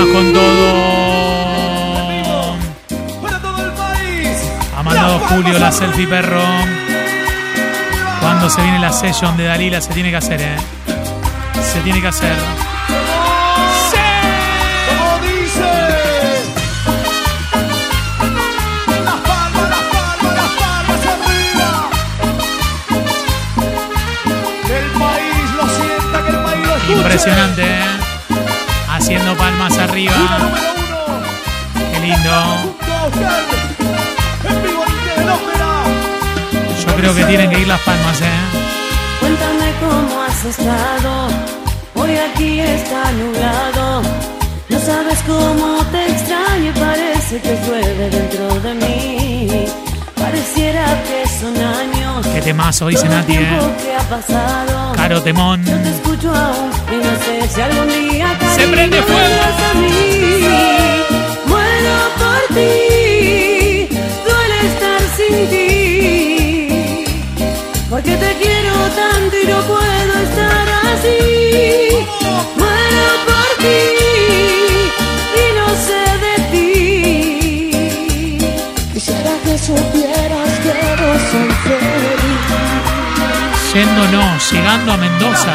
Con 0.00 0.32
todo. 0.32 0.72
Para 3.22 3.38
todo 3.38 3.64
el 3.64 3.72
país. 3.72 4.28
Ha 4.76 4.82
mandado 4.82 5.18
Julio 5.28 5.58
la 5.58 5.70
selfie 5.70 6.06
perro. 6.08 6.40
Cuando 8.20 8.48
se 8.48 8.62
viene 8.62 8.78
la 8.78 8.92
session 8.92 9.36
de 9.36 9.44
Dalila 9.44 9.80
se 9.80 9.92
tiene 9.92 10.10
que 10.10 10.16
hacer, 10.16 10.40
¿eh? 10.40 10.56
Se 11.62 11.80
tiene 11.80 12.00
que 12.00 12.08
hacer. 12.08 12.34
Como 14.88 15.18
dice. 15.18 15.70
Las 19.04 19.20
palmas, 19.20 19.68
las 19.68 19.84
palmas, 19.92 20.34
las 20.34 20.50
palmas 20.58 21.06
arriba. 21.06 21.90
Que 24.66 24.78
el 24.78 24.90
país 24.92 25.50
lo 25.56 25.68
sienta, 25.68 26.22
que 26.24 26.30
el 26.30 26.38
país 26.42 26.66
lo 26.66 26.74
escuche. 26.76 26.96
Impresionante, 26.96 27.62
¿eh? 27.62 27.99
Haciendo 29.10 29.36
palmas 29.36 29.76
arriba. 29.76 30.38
Qué 31.74 31.98
lindo. 31.98 32.30
Yo 36.86 36.94
creo 36.94 37.14
que 37.16 37.24
tienen 37.24 37.50
que 37.50 37.58
ir 37.58 37.66
las 37.66 37.80
palmas, 37.80 38.20
¿eh? 38.20 38.26
Cuéntame 39.18 39.72
cómo 39.80 40.22
has 40.22 40.44
estado. 40.44 41.26
Hoy 41.96 42.18
aquí 42.18 42.60
está 42.60 43.10
nublado. 43.10 44.02
No 44.68 44.78
sabes 44.78 45.18
cómo 45.26 45.84
te 45.90 46.06
extraño 46.06 46.70
y 46.70 46.78
parece 46.78 47.40
que 47.40 47.58
llueve 47.66 48.10
dentro 48.10 48.60
de 48.60 48.74
mí. 48.74 49.89
Pareciera 50.30 50.84
que 51.02 51.28
son 51.40 51.56
años. 51.56 52.24
Qué 52.32 52.40
temazo, 52.40 52.86
dice 52.86 53.08
Nati, 53.08 53.34
¿eh? 53.34 53.58
Caro 54.94 55.20
Temón. 55.22 55.64
Yo 55.64 55.76
te 55.78 55.90
escucho 55.90 56.32
aún 56.32 56.70
y 56.92 56.96
no 57.04 57.12
sé 57.24 57.48
si 57.52 57.60
algún 57.60 57.88
día 57.88 58.38
Se 58.54 58.68
prende 58.68 59.02
fuego. 59.02 59.40
a 59.70 59.74
mí. 59.74 60.46
Muero 61.46 61.96
por 62.20 62.42
ti, 62.54 63.88
duele 64.24 64.58
estar 64.70 65.02
sin 65.16 65.34
ti. 65.50 66.94
Porque 67.90 68.12
te 68.16 68.36
quiero 68.40 68.72
tanto 68.94 69.36
y 69.42 69.46
no 69.48 69.58
puedo 69.62 70.12
estar 70.28 70.68
así. 70.94 72.06
Supieras 79.60 80.58
que 80.60 80.72
no 81.00 81.10
soy 81.30 81.50
feliz. 81.62 82.20
Yendo 83.74 84.02
no, 84.08 84.38
llegando 84.50 84.92
a 84.92 84.96
Mendoza. 84.96 85.54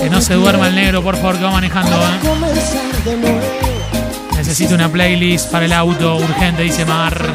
Que 0.00 0.10
no 0.10 0.20
se 0.20 0.34
duerma 0.34 0.68
el 0.68 0.74
negro, 0.74 1.02
por 1.02 1.16
favor, 1.16 1.38
que 1.38 1.44
va 1.44 1.52
manejando, 1.52 1.96
¿eh? 1.96 2.18
Necesito 4.36 4.74
una 4.74 4.88
playlist 4.90 5.50
para 5.50 5.64
el 5.64 5.72
auto 5.72 6.16
urgente, 6.16 6.62
dice 6.62 6.84
Mar. 6.84 7.32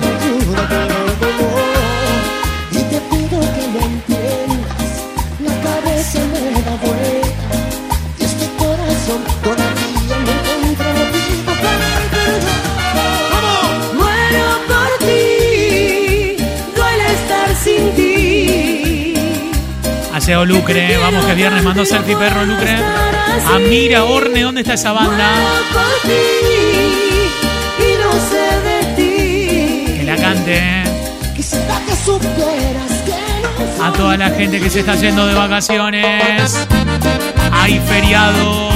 Aseo 20.25 20.43
Lucre, 20.43 20.97
vamos 20.97 21.23
que 21.23 21.35
viernes 21.35 21.63
mandó 21.63 21.85
selfie 21.85 22.17
perro 22.17 22.43
Lucre. 22.45 22.75
Amira 23.53 24.05
Orne, 24.05 24.41
¿dónde 24.41 24.61
está 24.61 24.73
esa 24.73 24.91
banda? 24.91 25.29
Que 29.95 30.03
la 30.03 30.15
cante, 30.15 30.83
A 33.79 33.91
toda 33.91 34.17
la 34.17 34.31
gente 34.31 34.59
que 34.59 34.67
se 34.67 34.79
está 34.79 34.95
yendo 34.95 35.27
de 35.27 35.35
vacaciones. 35.35 36.67
Hay 37.51 37.79
feriado 37.81 38.71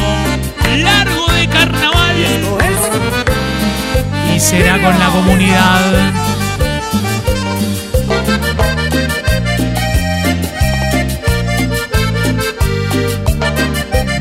largo 0.77 1.31
de 1.33 1.47
carnaval. 1.47 2.15
Y 4.35 4.39
será 4.39 4.79
con 4.79 4.99
la 4.99 5.07
comunidad. 5.07 6.28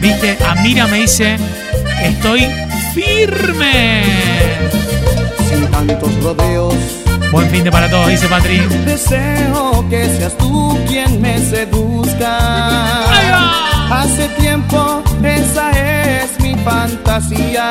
Viste, 0.00 0.38
Amira 0.48 0.86
me 0.86 0.98
dice, 0.98 1.36
estoy 2.02 2.46
firme. 2.94 4.02
tantos 5.70 6.22
rodeos. 6.22 6.74
Buen 7.32 7.50
fin 7.50 7.64
de 7.64 7.70
para 7.70 7.90
todos, 7.90 8.08
dice 8.08 8.26
Patri. 8.28 8.58
Deseo 8.86 9.84
que 9.90 10.04
seas 10.16 10.36
tú 10.38 10.78
quien 10.86 11.20
me 11.20 11.38
seduzca. 11.38 12.38
Hace 13.90 14.28
tiempo 14.40 15.02
esa 15.22 15.70
es 15.72 16.38
mi 16.40 16.54
fantasía. 16.56 17.70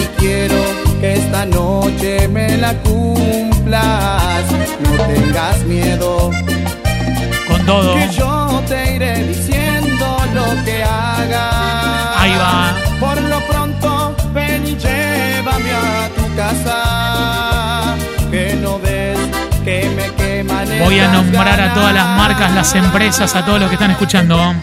Y 0.00 0.20
quiero 0.20 0.56
que 1.00 1.14
esta 1.14 1.46
noche 1.46 2.28
me 2.28 2.56
la 2.58 2.74
cumplas. 2.82 4.44
No 4.80 4.90
tengas 5.06 5.58
miedo, 5.64 6.30
Con 7.48 7.66
todo. 7.66 7.94
que 7.96 8.08
yo 8.16 8.62
te 8.68 8.94
iré 8.96 9.24
diciendo 9.26 9.53
lo 10.54 10.64
que 10.64 10.82
hagas. 10.82 12.16
Ahí 12.16 12.32
va. 12.36 12.74
Por 13.00 13.20
lo 13.22 13.40
pronto, 13.46 14.16
ven 14.32 14.66
y 14.66 14.76
llévame 14.76 15.70
a 15.72 16.08
tu 16.16 16.36
casa. 16.36 17.96
Que 18.30 18.54
no 18.60 18.78
ves 18.78 19.18
que 19.64 19.88
me 19.96 20.12
queman 20.14 20.68
Voy 20.80 20.98
a 20.98 21.08
nombrar 21.12 21.60
a 21.60 21.72
todas 21.72 21.94
las 21.94 22.06
marcas, 22.16 22.52
las 22.52 22.74
empresas, 22.74 23.34
a 23.34 23.44
todos 23.44 23.60
los 23.60 23.68
que 23.68 23.74
están 23.74 23.90
escuchando. 23.90 24.54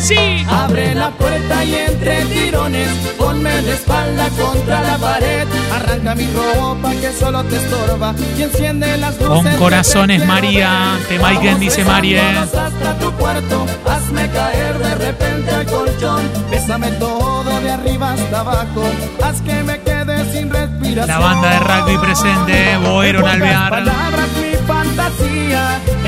Sí. 0.00 0.46
Abre 0.48 0.94
la 0.94 1.10
puerta 1.10 1.64
y 1.64 1.74
entre 1.74 2.24
tirones 2.26 2.88
ponme 3.18 3.58
espalda 3.70 4.28
contra 4.30 4.82
la 4.82 4.96
pared. 4.98 5.46
Arranca 5.74 6.14
mi 6.14 6.26
ropa 6.28 6.90
que 6.92 7.12
solo 7.12 7.44
te 7.44 7.56
estorba 7.56 8.14
y 8.38 8.42
enciende 8.42 8.96
las 8.96 9.20
luces. 9.20 9.28
Con 9.28 9.56
corazones. 9.58 10.26
María. 10.26 10.98
Te 11.08 11.18
Maiken, 11.18 11.58
dice 11.60 11.84
Marie. 11.84 12.16
besándonos 12.16 12.54
hasta 12.54 12.98
tu 12.98 13.12
cuarto. 13.12 13.66
Hazme 13.86 14.28
caer 14.30 14.78
de 14.78 14.94
repente 14.94 15.50
al 15.50 15.66
colchón. 15.66 16.22
Bésame 16.50 16.88
todo 16.92 17.60
de 17.60 17.70
arriba 17.70 18.12
hasta 18.12 18.40
abajo. 18.40 18.82
Haz 19.22 19.40
que 19.42 19.62
me 19.62 19.80
quede 19.80 20.32
sin 20.32 20.50
respiración. 20.50 21.08
La 21.08 21.18
banda 21.18 21.50
de 21.50 21.58
rugby 21.60 21.98
presente, 21.98 22.76
Boero 22.78 23.26
Alvear. 23.26 23.82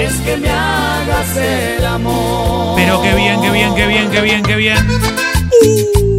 Es 0.04 0.14
que 0.16 0.36
me 0.36 0.48
hagas 0.50 1.36
el 1.36 1.84
amor. 1.84 2.74
Pero 2.76 3.02
qué 3.02 3.14
bien, 3.14 3.40
qué 3.40 3.50
bien, 3.50 3.74
qué 3.74 3.86
bien, 3.86 4.10
qué 4.10 4.20
bien, 4.20 4.42
qué 4.42 4.56
bien. 4.56 4.76
Una 5.94 6.11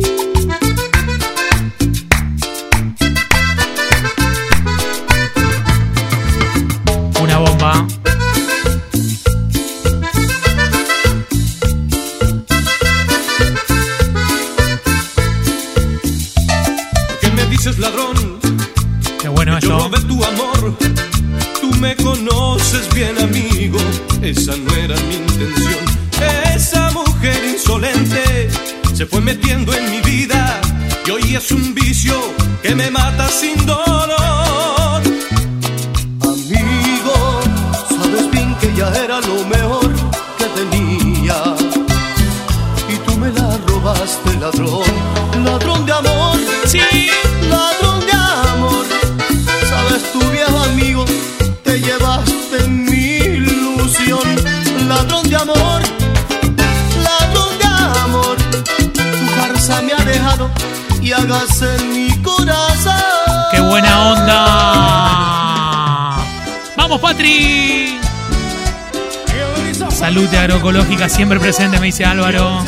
Salud 70.14 70.36
agroecológica 70.36 71.10
siempre 71.10 71.40
presente, 71.40 71.80
me 71.80 71.88
dice 71.88 72.06
Álvaro. 72.06 72.64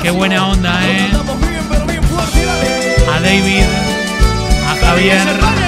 ¡Qué 0.00 0.10
buena 0.10 0.46
onda, 0.46 0.78
eh! 0.88 1.10
A 3.12 3.20
David, 3.20 3.64
a 4.64 4.86
Javier. 4.86 5.65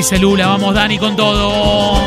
y 0.00 0.02
celula. 0.02 0.46
Vamos, 0.48 0.74
Dani, 0.74 0.98
con 0.98 1.16
todo. 1.16 2.00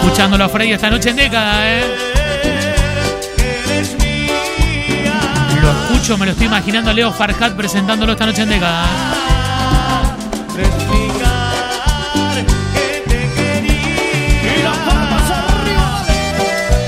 Escuchándolo 0.00 0.44
a 0.44 0.48
Freddy 0.48 0.72
esta 0.72 0.90
noche 0.90 1.10
en 1.10 1.16
década, 1.16 1.68
¿eh? 1.68 1.84
Lo 5.60 5.70
escucho, 5.70 6.18
me 6.18 6.26
lo 6.26 6.32
estoy 6.32 6.46
imaginando 6.46 6.90
a 6.90 6.94
Leo 6.94 7.12
Farhat 7.12 7.54
presentándolo 7.54 8.12
esta 8.12 8.26
noche 8.26 8.42
en 8.42 8.48
década. 8.50 8.84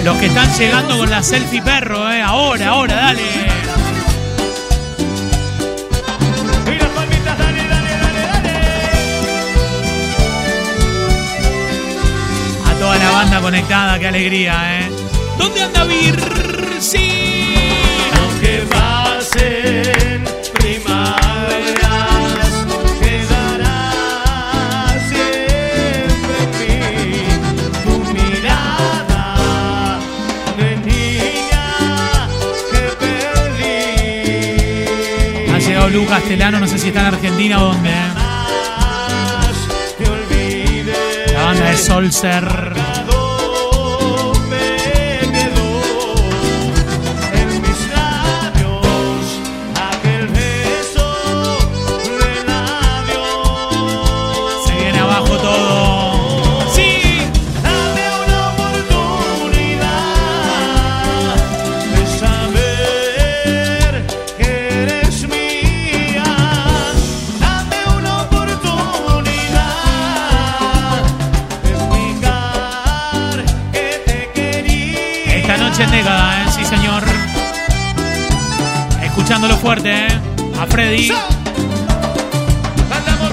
Los 0.05 0.17
que 0.17 0.27
están 0.27 0.51
llegando 0.57 0.97
con 0.97 1.11
la 1.11 1.23
selfie 1.23 1.61
perro, 1.61 2.11
¿eh? 2.11 2.23
Ahora, 2.23 2.69
ahora, 2.69 2.95
dale. 2.95 3.48
Banda 13.19 13.41
conectada, 13.41 13.99
qué 13.99 14.07
alegría, 14.07 14.79
¿eh? 14.79 14.89
¿Dónde 15.37 15.61
anda 15.61 15.83
Vir? 15.83 16.17
Sí. 16.79 17.53
Aunque 18.17 18.63
pasen 18.71 20.23
primaveras, 20.55 22.53
quedará 23.01 23.81
siempre 25.11 26.39
en 26.45 26.53
mí 26.61 27.27
tu 27.83 27.95
mirada 28.13 29.27
de 30.57 30.71
niña 30.77 31.67
que 32.71 32.83
perdí. 33.03 33.83
Ha 35.53 35.59
llegado 35.59 35.89
Lucas 35.89 36.23
Telano, 36.23 36.61
no 36.61 36.69
sé 36.69 36.79
si 36.79 36.87
está 36.87 37.01
en 37.01 37.07
Argentina 37.07 37.61
o 37.65 37.65
dónde, 37.73 37.91
¿eh? 37.91 38.13
La 41.33 41.43
banda 41.43 41.65
de 41.71 41.77
Solser. 41.77 42.88
fuerte, 79.59 80.07
¿eh? 80.07 80.21
A 80.61 80.67
Freddy. 80.67 81.11
Andamos 82.91 83.31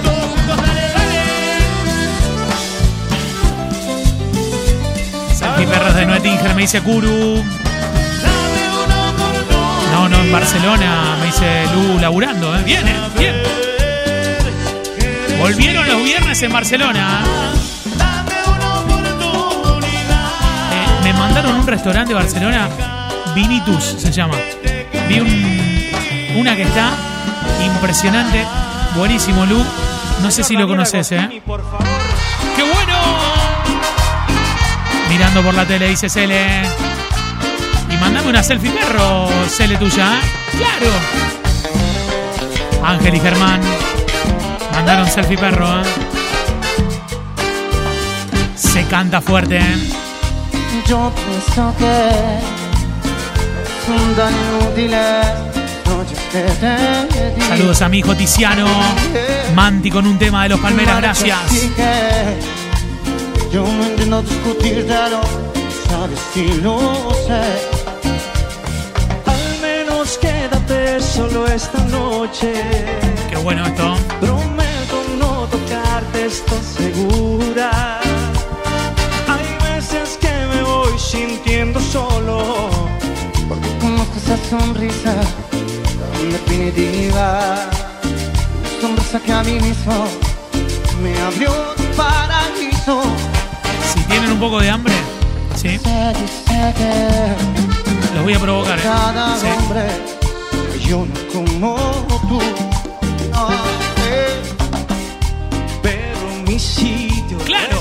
Perros 5.65 5.95
de 5.95 6.05
Nuetinger, 6.05 6.53
me 6.53 6.61
dice 6.63 6.81
Kuru. 6.81 7.43
No, 9.91 10.09
no, 10.09 10.21
en 10.21 10.31
Barcelona, 10.31 11.17
me 11.19 11.25
dice 11.27 11.65
Lu, 11.73 11.99
laburando, 11.99 12.55
¿eh? 12.55 12.61
Bien. 12.63 12.83
Bien. 13.17 13.35
Volvieron 15.39 15.87
los 15.87 16.03
viernes 16.03 16.41
en 16.43 16.51
Barcelona. 16.51 17.23
Eh, 20.71 21.03
me 21.03 21.13
mandaron 21.13 21.55
un 21.55 21.67
restaurante 21.67 22.09
de 22.09 22.19
Barcelona, 22.19 22.69
Vinitus 23.33 23.83
se 23.83 24.11
llama. 24.11 24.35
Vi 25.07 25.19
un 25.19 25.74
una 26.35 26.55
que 26.55 26.63
está 26.63 26.91
impresionante, 27.63 28.45
buenísimo, 28.95 29.45
Lu. 29.45 29.63
No 30.21 30.31
sé 30.31 30.43
si 30.43 30.55
lo 30.55 30.67
conoces, 30.67 31.11
¿eh? 31.11 31.29
¡Qué 31.29 32.63
bueno! 32.63 32.97
Mirando 35.09 35.41
por 35.41 35.53
la 35.53 35.65
tele, 35.65 35.89
dice 35.89 36.09
Cele. 36.09 36.63
Y 37.89 37.97
mandame 37.97 38.29
una 38.29 38.43
selfie 38.43 38.71
perro, 38.71 39.29
Cele 39.47 39.77
tuya, 39.77 40.15
¿eh? 40.15 40.57
¡Claro! 40.57 40.91
Ángel 42.83 43.15
y 43.15 43.19
Germán 43.19 43.61
mandaron 44.73 45.09
selfie 45.09 45.37
perro, 45.37 45.81
¿eh? 45.81 45.83
Se 48.55 48.85
canta 48.87 49.21
fuerte, 49.21 49.57
¿eh? 49.57 49.91
Yo 50.87 51.11
pienso 51.15 51.73
que 51.77 52.11
son 53.85 54.15
tan 54.15 54.33
inútiles 54.33 55.54
Saludos 57.47 57.81
a 57.81 57.89
mi 57.89 57.99
hijo 57.99 58.15
Tiziano. 58.15 58.67
Manti 59.55 59.89
con 59.89 60.05
un 60.05 60.17
tema 60.17 60.43
de 60.43 60.49
los 60.49 60.59
Palmeras, 60.59 60.97
gracias. 60.97 61.39
Yo 63.51 63.63
no 63.63 63.85
entiendo 63.85 64.21
discutírtelo, 64.21 65.21
sabes 65.87 66.19
si 66.33 66.45
lo 66.61 67.11
sé. 67.25 67.43
Al 69.25 69.61
menos 69.61 70.17
quédate 70.17 70.99
solo 70.99 71.47
esta 71.47 71.79
noche. 71.85 72.53
Qué 73.29 73.37
bueno 73.37 73.65
esto. 73.65 73.95
Prometo 74.19 75.03
no 75.17 75.47
tocarte, 75.47 76.25
estoy 76.25 76.59
segura. 76.77 78.01
Hay 79.27 79.73
veces 79.73 80.17
que 80.19 80.33
me 80.53 80.61
voy 80.63 80.99
sintiendo 80.99 81.79
solo. 81.79 82.69
Porque 83.47 83.69
conozco 83.79 84.17
esa 84.17 84.37
sonrisa 84.49 85.15
tan 86.15 86.31
definitiva. 86.31 87.69
Sonrisa 88.81 89.19
que 89.19 89.31
a 89.31 89.43
mí 89.43 89.53
mismo 89.53 90.07
me 91.01 91.17
abrió 91.21 91.51
un 91.51 91.85
paraíso. 91.95 93.01
Si 93.93 93.99
tienen 94.03 94.31
un 94.31 94.39
poco 94.39 94.59
de 94.59 94.69
hambre, 94.69 94.93
sí, 95.55 95.79
los 98.13 98.23
voy 98.23 98.33
a 98.33 98.39
provocar, 98.39 98.79
¿eh? 98.79 98.81
cada 98.83 99.37
Sí. 99.39 99.47
hombre 99.57 99.83
yo 100.87 101.05
no 101.05 101.33
como 101.33 101.75
tú. 102.29 102.39
No, 103.31 103.49
eh. 104.07 104.41
Pero 105.81 106.19
mi 106.47 106.59
sitio 106.59 107.37
Claro. 107.39 107.79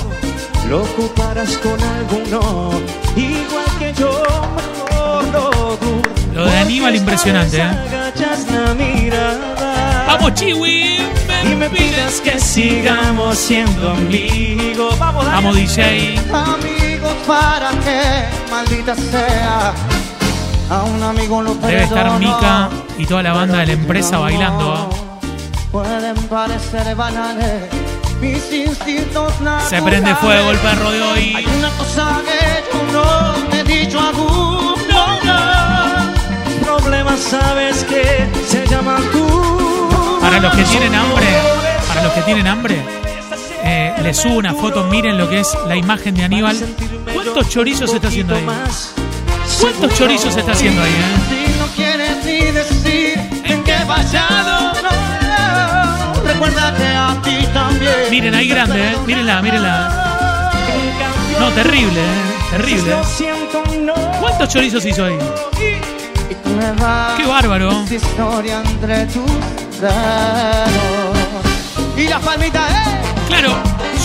lo 0.69 0.83
ocuparás 0.83 1.57
con 1.59 1.79
alguno. 1.81 2.71
Igual 3.15 3.65
que 3.79 3.93
yo, 3.93 4.23
mejor 4.55 5.23
lo 5.33 5.77
dudo. 5.77 6.14
Lo 6.35 6.45
de 6.45 6.57
Aníbal 6.57 6.93
impresionante, 6.97 7.61
¿eh? 7.61 7.69
¡Vamos, 10.05 10.33
Chiwi! 10.33 10.97
Y 11.43 11.55
me 11.55 11.69
pidas 11.69 12.19
que 12.19 12.37
sigamos 12.39 13.37
siendo 13.37 13.91
amigos. 13.91 14.99
Vamos. 14.99 15.25
Vamos, 15.25 15.55
DJ. 15.55 16.19
Amigos, 16.33 17.13
para 17.25 17.69
que 17.69 18.25
maldita 18.51 18.95
sea. 18.95 19.73
A 20.69 20.83
un 20.83 21.01
amigo 21.01 21.41
lo 21.41 21.55
Debe 21.55 21.83
estar. 21.83 22.19
Mica 22.19 22.69
y 22.97 23.05
toda 23.05 23.23
la 23.23 23.31
banda 23.31 23.59
de 23.59 23.67
la 23.67 23.73
empresa 23.73 24.17
bailando. 24.17 24.89
¿eh? 24.91 25.67
Pueden 25.71 26.15
parecer 26.27 26.95
banales 26.95 27.69
mis 28.19 28.51
instintos 28.51 29.33
Se 29.69 29.81
prende 29.81 30.13
fuego 30.15 30.51
el 30.51 30.57
perro 30.57 30.91
de 30.91 31.01
Hay 31.01 31.35
hoy. 31.35 31.47
una 31.59 31.69
cosa 31.77 32.21
que 32.25 32.63
yo 32.71 32.91
no 32.91 33.55
he 33.55 33.63
dicho 33.63 33.99
aún. 33.99 34.74
Sabes 37.17 37.83
que 37.85 38.29
se 38.45 38.59
tú. 38.67 40.19
Para 40.21 40.39
los 40.39 40.53
que 40.53 40.63
tienen 40.63 40.93
hambre, 40.93 41.25
para 41.87 42.03
los 42.03 42.13
que 42.13 42.21
tienen 42.21 42.45
hambre, 42.45 42.85
eh, 43.63 43.95
les 44.03 44.17
subo 44.17 44.35
una 44.35 44.53
foto, 44.53 44.83
miren 44.83 45.17
lo 45.17 45.29
que 45.29 45.39
es 45.39 45.57
la 45.67 45.75
imagen 45.75 46.13
de 46.13 46.25
Aníbal. 46.25 46.57
¿Cuántos 47.13 47.49
chorizos 47.49 47.89
se 47.89 47.95
está 47.95 48.09
haciendo 48.09 48.35
ahí? 48.35 48.45
¿Cuántos 49.61 49.97
chorizos 49.97 50.33
se 50.33 50.41
está 50.41 50.51
haciendo 50.51 50.83
ahí, 50.83 50.91
eh? 50.91 51.17
Si 51.29 51.59
no 51.59 51.67
quieres 51.75 52.25
ni 52.25 52.39
decir 52.51 53.19
en 53.43 53.63
qué 53.63 53.77
fallado, 53.87 54.73
no, 54.83 56.15
no. 56.15 56.21
Recuerda 56.21 56.75
que 56.75 56.85
a 56.85 57.21
ti 57.23 57.47
también. 57.53 57.93
Miren 58.11 58.35
ahí 58.35 58.47
grande, 58.49 58.91
eh. 58.91 58.97
Mírenla, 59.05 59.41
mírenla. 59.41 60.53
No, 61.39 61.49
terrible, 61.51 62.01
eh. 62.01 62.35
Terrible. 62.51 62.95
¿Cuántos 64.19 64.49
chorizos 64.49 64.85
hizo 64.85 65.05
ahí? 65.05 65.17
Qué 67.17 67.25
bárbaro. 67.27 67.71
esta 67.83 67.95
historia 67.95 68.61
entre 68.63 69.05
tus 69.07 69.25
dedos. 69.81 71.17
Y 71.97 72.07
la 72.07 72.19
palmita, 72.19 72.67
eh. 72.69 73.01
Claro, 73.27 73.53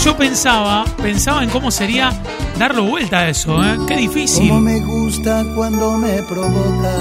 yo 0.03 0.17
pensaba, 0.17 0.85
pensaba 1.01 1.43
en 1.43 1.49
cómo 1.49 1.71
sería 1.71 2.11
darlo 2.57 2.83
vuelta 2.83 3.19
a 3.19 3.29
eso, 3.29 3.63
¿eh? 3.63 3.77
Qué 3.87 3.95
difícil. 3.97 4.49
Como 4.49 4.61
me 4.61 4.79
gusta 4.79 5.43
cuando 5.55 5.97
me 5.97 6.21
provoca. 6.23 6.91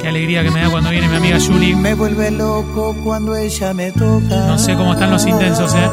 Qué 0.00 0.08
alegría 0.08 0.42
que 0.42 0.50
me 0.50 0.60
da 0.60 0.70
cuando 0.70 0.90
viene 0.90 1.08
mi 1.08 1.16
amiga 1.16 1.38
Julie. 1.40 1.76
Me 1.76 1.94
vuelve 1.94 2.30
loco 2.30 2.94
cuando 3.04 3.36
ella 3.36 3.72
me 3.74 3.92
toca. 3.92 4.46
No 4.46 4.58
sé 4.58 4.74
cómo 4.74 4.92
están 4.92 5.10
los 5.10 5.26
intensos, 5.26 5.74
¿eh? 5.74 5.90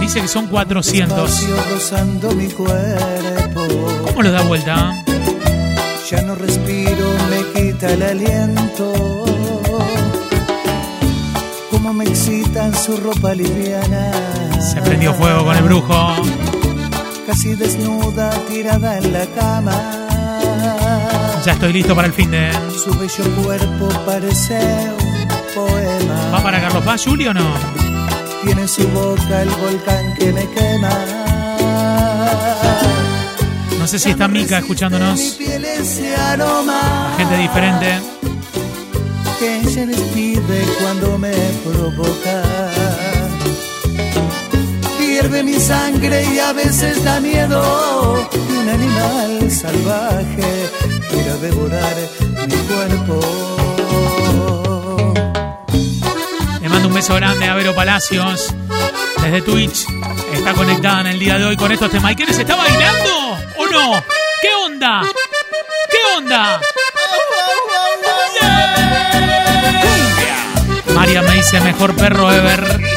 Dice 0.00 0.20
que 0.20 0.28
son 0.28 0.46
400. 0.46 1.16
Despacio 1.16 1.56
rozando 1.74 2.30
mi 2.32 2.46
cuerpo. 2.48 3.66
¿Cómo 4.04 4.22
lo 4.22 4.30
da 4.30 4.42
vuelta? 4.42 5.04
Ya 6.10 6.22
no 6.22 6.34
respiro, 6.36 7.06
me 7.28 7.44
quita 7.52 7.92
el 7.92 8.02
aliento. 8.02 9.26
Como 11.70 11.92
me 11.92 12.04
excita 12.04 12.64
en 12.64 12.74
su 12.74 12.96
ropa 12.96 13.34
liviana. 13.34 14.10
Se 14.58 14.80
prendió 14.80 15.12
fuego 15.12 15.44
con 15.44 15.54
el 15.54 15.62
brujo. 15.64 16.14
Casi 17.26 17.54
desnuda, 17.56 18.30
tirada 18.48 18.96
en 18.96 19.12
la 19.12 19.26
cama. 19.26 20.08
Ya 21.44 21.52
estoy 21.52 21.74
listo 21.74 21.94
para 21.94 22.06
el 22.06 22.14
fin 22.14 22.30
de. 22.30 22.52
Su 22.82 22.98
bello 22.98 23.42
cuerpo 23.42 23.88
parece 24.06 24.58
un 24.58 25.54
poema. 25.54 26.30
¿Va 26.32 26.42
para 26.42 26.58
Carlos 26.58 26.84
Paz, 26.84 27.04
Julio 27.04 27.32
o 27.32 27.34
no? 27.34 27.52
Tiene 28.44 28.62
en 28.62 28.68
su 28.68 28.88
boca 28.88 29.42
el 29.42 29.50
volcán 29.50 30.14
que 30.14 30.32
me 30.32 30.48
quema. 30.52 31.17
No 33.88 33.92
sé 33.92 33.98
si 34.00 34.10
está 34.10 34.28
Mica 34.28 34.58
escuchándonos. 34.58 35.38
Gente 35.38 37.36
diferente. 37.38 38.00
que 39.38 39.60
ella 39.60 39.86
despide 39.86 40.66
cuando 40.78 41.16
me 41.16 41.32
provoca. 41.64 42.42
Hierve 45.00 45.42
mi 45.42 45.54
sangre 45.54 46.22
y 46.22 46.38
a 46.38 46.52
veces 46.52 47.02
da 47.02 47.18
miedo 47.18 48.28
un 48.60 48.68
animal 48.68 49.50
salvaje 49.50 50.68
quiera 51.10 51.36
devorar 51.36 51.96
mi 52.46 52.56
cuerpo. 52.68 53.20
Le 56.60 56.68
mando 56.68 56.88
un 56.88 56.94
beso 56.94 57.14
grande 57.14 57.46
a 57.46 57.54
Vero 57.54 57.74
Palacios. 57.74 58.54
Desde 59.22 59.40
Twitch. 59.40 59.86
Está 60.34 60.52
conectada 60.52 61.00
en 61.00 61.06
el 61.06 61.18
día 61.18 61.38
de 61.38 61.46
hoy 61.46 61.56
con 61.56 61.72
estos 61.72 61.90
temas. 61.90 62.12
¿Y 62.12 62.16
quién 62.16 62.34
se 62.34 62.42
está 62.42 62.54
bailando? 62.54 63.27
¿O 63.68 63.72
no? 63.72 64.04
¿Qué 64.40 64.54
onda? 64.64 65.02
¿Qué 65.90 66.16
onda? 66.16 66.60
María 70.94 71.22
me 71.22 71.34
dice 71.34 71.60
mejor 71.60 71.94
perro 71.94 72.32
ever. 72.32 72.87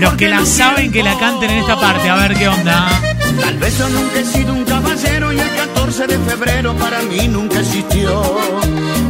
Los 0.00 0.14
que 0.14 0.28
la 0.28 0.44
saben 0.46 0.92
que 0.92 1.02
la 1.02 1.18
canten 1.18 1.50
en 1.50 1.58
esta 1.58 1.78
parte, 1.78 2.08
a 2.08 2.14
ver 2.16 2.34
qué 2.36 2.48
onda. 2.48 2.88
Tal 3.40 3.58
vez 3.58 3.78
yo 3.78 3.88
nunca 3.88 4.20
he 4.20 4.24
sido 4.24 4.52
un 4.54 4.64
caballero 4.64 5.32
y 5.32 5.38
el 5.40 5.50
14 5.54 6.06
de 6.06 6.18
febrero 6.18 6.74
para 6.76 7.02
mí 7.02 7.26
nunca 7.28 7.58
existió. 7.60 8.22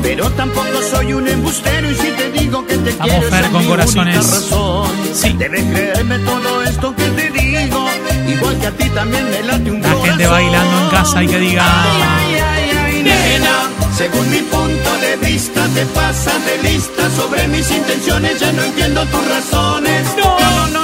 Pero 0.03 0.31
tampoco 0.31 0.81
soy 0.90 1.12
un 1.12 1.29
embustero 1.29 1.90
y 1.90 1.94
si 1.94 2.09
te 2.12 2.31
digo 2.33 2.66
que 2.66 2.77
te 2.79 2.92
Vamos, 2.92 3.14
quiero 3.14 3.29
Fer, 3.31 3.44
es 3.44 3.51
con 3.51 3.61
mi 3.62 3.68
corazones. 3.68 4.16
única 4.16 4.35
razón. 4.37 4.90
Sí. 5.14 5.33
Debes 5.38 5.64
creerme 5.64 6.18
todo 6.20 6.62
esto 6.62 6.94
que 6.96 7.05
te 7.05 7.31
digo, 7.31 7.87
igual 8.29 8.59
que 8.59 8.66
a 8.66 8.70
ti 8.72 8.88
también 8.90 9.24
me 9.31 9.42
late 9.42 9.70
un 9.70 9.83
La 9.83 9.88
gente 9.90 10.24
corazón. 10.24 10.31
bailando 10.31 10.83
en 10.85 10.88
casa 10.90 11.22
y 11.22 11.27
que 11.29 11.38
diga. 11.38 11.64
Ay, 11.64 12.35
ay, 12.35 12.70
ay, 12.87 13.03
nena, 13.03 13.57
según 13.96 14.31
mi 14.31 14.38
punto 14.38 14.96
de 15.01 15.16
vista 15.29 15.66
te 15.74 15.85
pasas 15.87 16.44
de 16.46 16.70
lista 16.70 17.11
sobre 17.11 17.46
mis 17.48 17.70
intenciones, 17.70 18.40
ya 18.40 18.53
no 18.53 18.62
entiendo 18.62 19.05
tus 19.07 19.29
razones. 19.29 20.07
No, 20.16 20.38
no, 20.40 20.66
no 20.68 20.77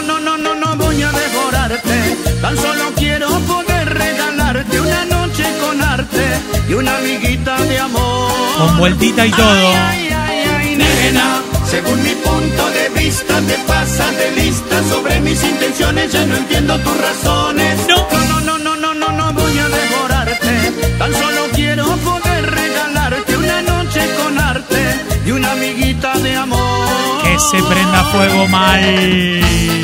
voy 0.94 1.02
a 1.02 1.10
devorarte, 1.10 2.16
tan 2.40 2.56
solo 2.56 2.92
quiero 2.96 3.28
poder 3.40 3.94
regalarte 3.94 4.80
una 4.80 5.04
noche 5.06 5.44
con 5.60 5.82
arte 5.82 6.24
y 6.68 6.74
una 6.74 6.96
amiguita 6.98 7.60
de 7.62 7.78
amor. 7.78 8.32
Con 8.58 8.78
vueltita 8.78 9.26
y 9.26 9.30
todo. 9.30 9.68
Ay, 9.88 10.08
ay, 10.12 10.44
ay, 10.56 10.76
nena, 10.76 11.42
según 11.68 12.02
mi 12.02 12.14
punto 12.14 12.70
de 12.70 12.88
vista 13.00 13.40
te 13.40 13.54
pasas 13.66 14.16
de 14.16 14.30
lista 14.42 14.82
sobre 14.88 15.20
mis 15.20 15.42
intenciones, 15.42 16.12
ya 16.12 16.24
no 16.26 16.36
entiendo 16.36 16.78
tus 16.78 16.96
razones. 17.00 17.80
No, 17.88 18.06
no, 18.28 18.40
no, 18.40 18.58
no, 18.58 18.76
no, 18.76 18.94
no, 18.94 19.12
no 19.12 19.32
voy 19.32 19.58
a 19.58 19.68
devorarte, 19.68 20.72
tan 20.98 21.12
solo 21.12 21.42
quiero 21.54 21.84
poder 21.96 22.50
regalarte 22.50 23.36
una 23.36 23.62
noche 23.62 24.00
con 24.22 24.38
arte 24.38 25.00
y 25.26 25.30
una 25.32 25.52
amiguita 25.52 26.16
de 26.18 26.36
amor. 26.36 27.22
Que 27.24 27.36
se 27.50 27.62
prenda 27.64 28.04
fuego 28.12 28.46
mal. 28.46 29.83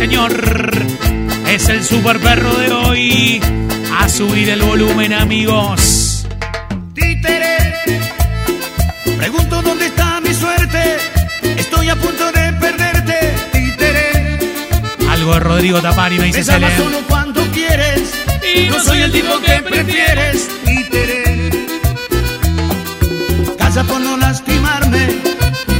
Señor. 0.00 0.32
Es 1.46 1.68
el 1.68 1.84
super 1.84 2.18
perro 2.20 2.54
de 2.54 2.72
hoy. 2.72 3.40
A 3.98 4.08
subir 4.08 4.48
el 4.48 4.62
volumen, 4.62 5.12
amigos. 5.12 6.26
Títere, 6.94 7.74
pregunto 9.18 9.60
dónde 9.60 9.84
está 9.84 10.22
mi 10.22 10.32
suerte, 10.32 10.96
estoy 11.58 11.90
a 11.90 11.96
punto 11.96 12.32
de 12.32 12.50
perderte. 12.54 13.34
Títere, 13.52 14.38
Algo 15.10 15.34
de 15.34 15.40
Rodrigo 15.40 15.82
Tapari 15.82 16.18
me 16.18 16.26
dice 16.28 16.44
Cele. 16.44 16.74
solo 16.78 17.00
cuando 17.06 17.42
quieres 17.52 18.14
y 18.56 18.70
no 18.70 18.80
soy 18.80 19.02
el 19.02 19.12
tipo 19.12 19.38
que 19.40 19.60
prefieres. 19.60 20.48
Títere, 20.64 21.50
casa 23.58 23.84
por 23.84 24.00
no 24.00 24.16
lastimarme 24.16 25.08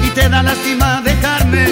y 0.04 0.10
te 0.10 0.28
da 0.28 0.42
lástima 0.42 1.00
dejarme, 1.00 1.68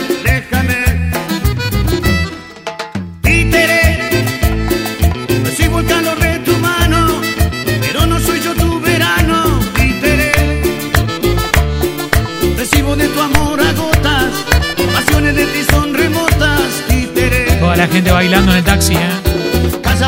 la 17.89 17.95
gente 17.95 18.13
bailando 18.13 18.53
en 18.53 18.59
el 18.59 18.65
taxi, 18.65 18.95
¿eh? 18.95 18.99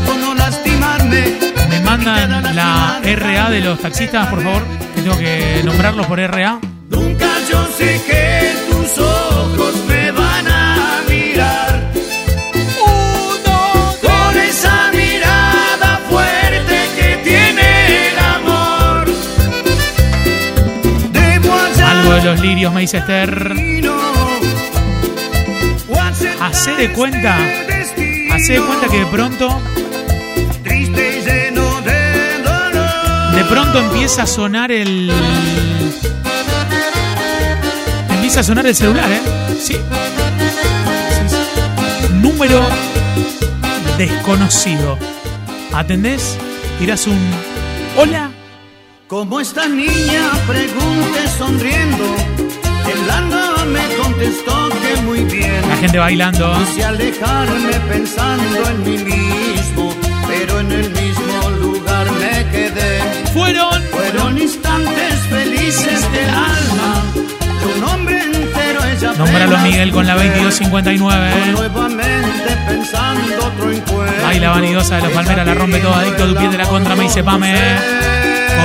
por 0.07 0.17
no 0.17 0.35
lastimarme. 0.35 1.39
Me 1.69 1.81
mandan 1.81 2.55
la 2.55 3.01
RA 3.03 3.51
de 3.51 3.61
los 3.61 3.81
taxistas, 3.81 4.29
por 4.29 4.43
favor. 4.43 4.63
Que 4.95 5.03
tengo 5.03 5.17
que 5.17 5.63
nombrarlos 5.65 6.07
por 6.07 6.19
RA. 6.21 6.61
Nunca 6.91 7.27
yo 7.51 7.67
sé 7.77 8.01
que 8.07 8.53
tus 8.71 8.99
ojos 8.99 9.75
me 9.89 10.11
van 10.11 10.47
a 10.47 11.01
mirar. 11.09 11.91
Con 14.03 14.39
esa 14.39 14.91
mirada 14.93 16.01
fuerte 16.09 16.77
que 16.97 17.21
tiene 17.25 18.09
el 18.09 18.19
amor. 18.19 19.07
Debo 21.13 21.53
Algo 21.87 22.13
de 22.13 22.23
los 22.25 22.41
lirios, 22.41 22.73
me 22.73 22.83
dice 22.83 22.99
Esther. 22.99 23.81
Hacé 26.41 26.75
de 26.75 26.93
cuenta. 26.93 27.37
Hacé 28.41 28.55
de 28.55 28.61
cuenta 28.63 28.89
que 28.89 28.99
de 29.01 29.05
pronto, 29.05 29.61
Triste 30.65 31.19
y 31.19 31.25
lleno 31.27 31.83
de 31.83 32.43
dolor. 32.43 33.35
de 33.35 33.45
pronto 33.45 33.79
empieza 33.81 34.23
a 34.23 34.27
sonar 34.27 34.73
el. 34.73 35.13
Empieza 38.09 38.41
a 38.41 38.43
sonar 38.43 38.67
el 38.67 38.75
celular, 38.75 39.11
¿eh? 39.13 39.21
Sí. 39.61 39.75
Sí, 39.75 39.81
sí. 41.29 42.15
Número 42.23 42.67
desconocido. 43.99 44.97
¿Atendés? 45.75 46.39
Tirás 46.79 47.07
un. 47.07 47.19
Hola. 47.99 48.31
Como 49.07 49.39
esta 49.39 49.69
niña 49.69 50.31
pregunté 50.47 51.29
sonriendo, 51.37 52.07
temblando 52.87 53.50
me 53.67 53.97
contestó 53.97 54.69
que 54.69 55.03
muy 55.03 55.25
bien. 55.25 55.69
La 55.69 55.77
gente 55.77 55.99
bailando. 55.99 56.53
Quise 56.59 56.85
alejarme 56.85 57.73
pensando 57.89 58.71
en 58.71 58.85
mí 58.85 58.99
mismo, 58.99 59.95
pero 60.29 60.61
en 60.61 60.73
el 60.73 60.91
mismo 60.91 61.51
lugar 61.61 62.07
me 62.13 62.51
quedé. 62.51 63.01
Fueron. 63.33 63.81
Fueron 64.11 64.39
instantes 64.39 65.15
felices 65.29 66.13
del 66.13 66.31
alma, 66.31 67.03
tu 67.61 67.81
nombre 67.81 68.21
entero 68.21 68.85
ella 68.85 69.13
Nómbralo 69.17 69.59
Miguel 69.59 69.93
con 69.93 70.05
la 70.05 70.15
pude 70.15 70.31
ver. 70.31 70.43
2259, 70.43 71.29
¿eh? 71.29 71.53
Nuevamente 71.53 72.57
pensando 72.67 73.47
otro 73.47 73.71
encuentro. 73.71 74.27
Ay, 74.27 74.41
la 74.41 74.51
vanidosa 74.51 74.97
de 74.97 75.03
los 75.03 75.13
Palmeras 75.13 75.47
la 75.47 75.55
rompe 75.55 75.79
toda. 75.79 76.01
Adicto 76.01 76.27
tu 76.27 76.35
piel 76.35 76.51
de 76.51 76.59
la 76.59 76.67
contra, 76.67 76.97
me 76.97 77.05
dice 77.05 77.23
Pame. 77.23 77.55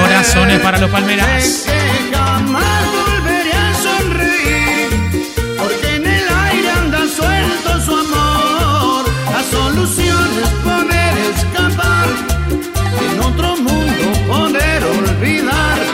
Corazones 0.02 0.60
para 0.62 0.80
los 0.80 0.90
Palmeras. 0.90 1.68
En 11.82 13.20
otro 13.20 13.58
mundo 13.58 14.06
poder 14.28 14.84
olvidar. 14.84 15.85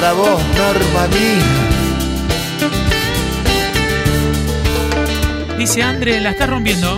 Para 0.00 0.12
vos, 0.12 0.40
Norma 0.56 1.08
mía. 1.08 1.44
Dice 5.58 5.82
André, 5.82 6.20
la 6.20 6.30
estás 6.30 6.48
rompiendo. 6.48 6.96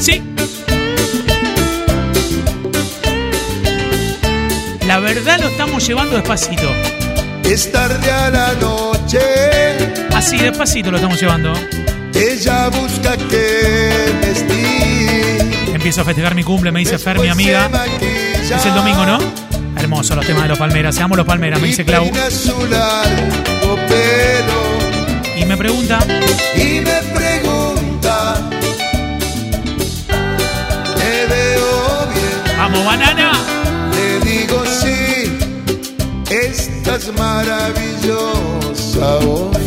Sí. 0.00 0.20
La 4.84 4.98
verdad 4.98 5.38
lo 5.38 5.46
estamos 5.46 5.86
llevando 5.86 6.16
despacito. 6.16 6.68
Es 7.44 7.70
tarde 7.70 8.10
a 8.10 8.30
la 8.30 8.54
noche, 8.54 9.20
Así, 10.12 10.38
despacito 10.38 10.90
lo 10.90 10.96
estamos 10.96 11.20
llevando. 11.20 11.52
ella 12.16 12.68
busca 12.70 13.16
que 13.16 14.12
vestir. 14.20 15.72
Empiezo 15.72 16.00
a 16.00 16.04
festejar 16.04 16.34
mi 16.34 16.42
cumple, 16.42 16.72
me 16.72 16.80
dice 16.80 16.98
Fer, 16.98 17.20
mi 17.20 17.28
amiga. 17.28 17.70
Es 18.42 18.66
el 18.66 18.74
domingo, 18.74 19.06
¿no? 19.06 19.43
Hermoso 19.94 20.16
los 20.16 20.26
temas 20.26 20.42
de 20.42 20.48
los 20.48 20.58
Palmeras. 20.58 20.96
Seamos 20.96 21.16
los 21.16 21.24
Palmeras, 21.24 21.60
me 21.60 21.68
dice 21.68 21.84
Clau. 21.84 22.10
Y 25.36 25.44
me 25.44 25.56
pregunta, 25.56 26.00
y 26.56 26.80
me 26.80 27.00
pregunta, 27.14 28.34
¿te 30.96 31.26
veo 31.26 32.08
bien? 32.12 32.42
¿vamos, 32.56 32.84
banana? 32.84 33.30
Le 33.92 34.18
digo 34.28 34.64
sí, 34.66 35.38
estás 36.28 37.12
maravillosa 37.16 39.18
hoy. 39.18 39.63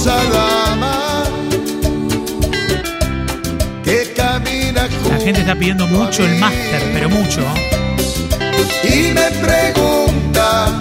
Hermosa 0.00 0.16
dama 0.30 1.24
que 3.84 4.12
camina 4.14 4.88
La 5.08 5.18
gente 5.18 5.40
está 5.40 5.54
pidiendo 5.54 5.86
mucho 5.86 6.24
el 6.24 6.36
máster, 6.36 6.90
pero 6.94 7.10
mucho. 7.10 7.40
y 8.84 9.12
me 9.12 9.30
pregunta, 9.46 10.80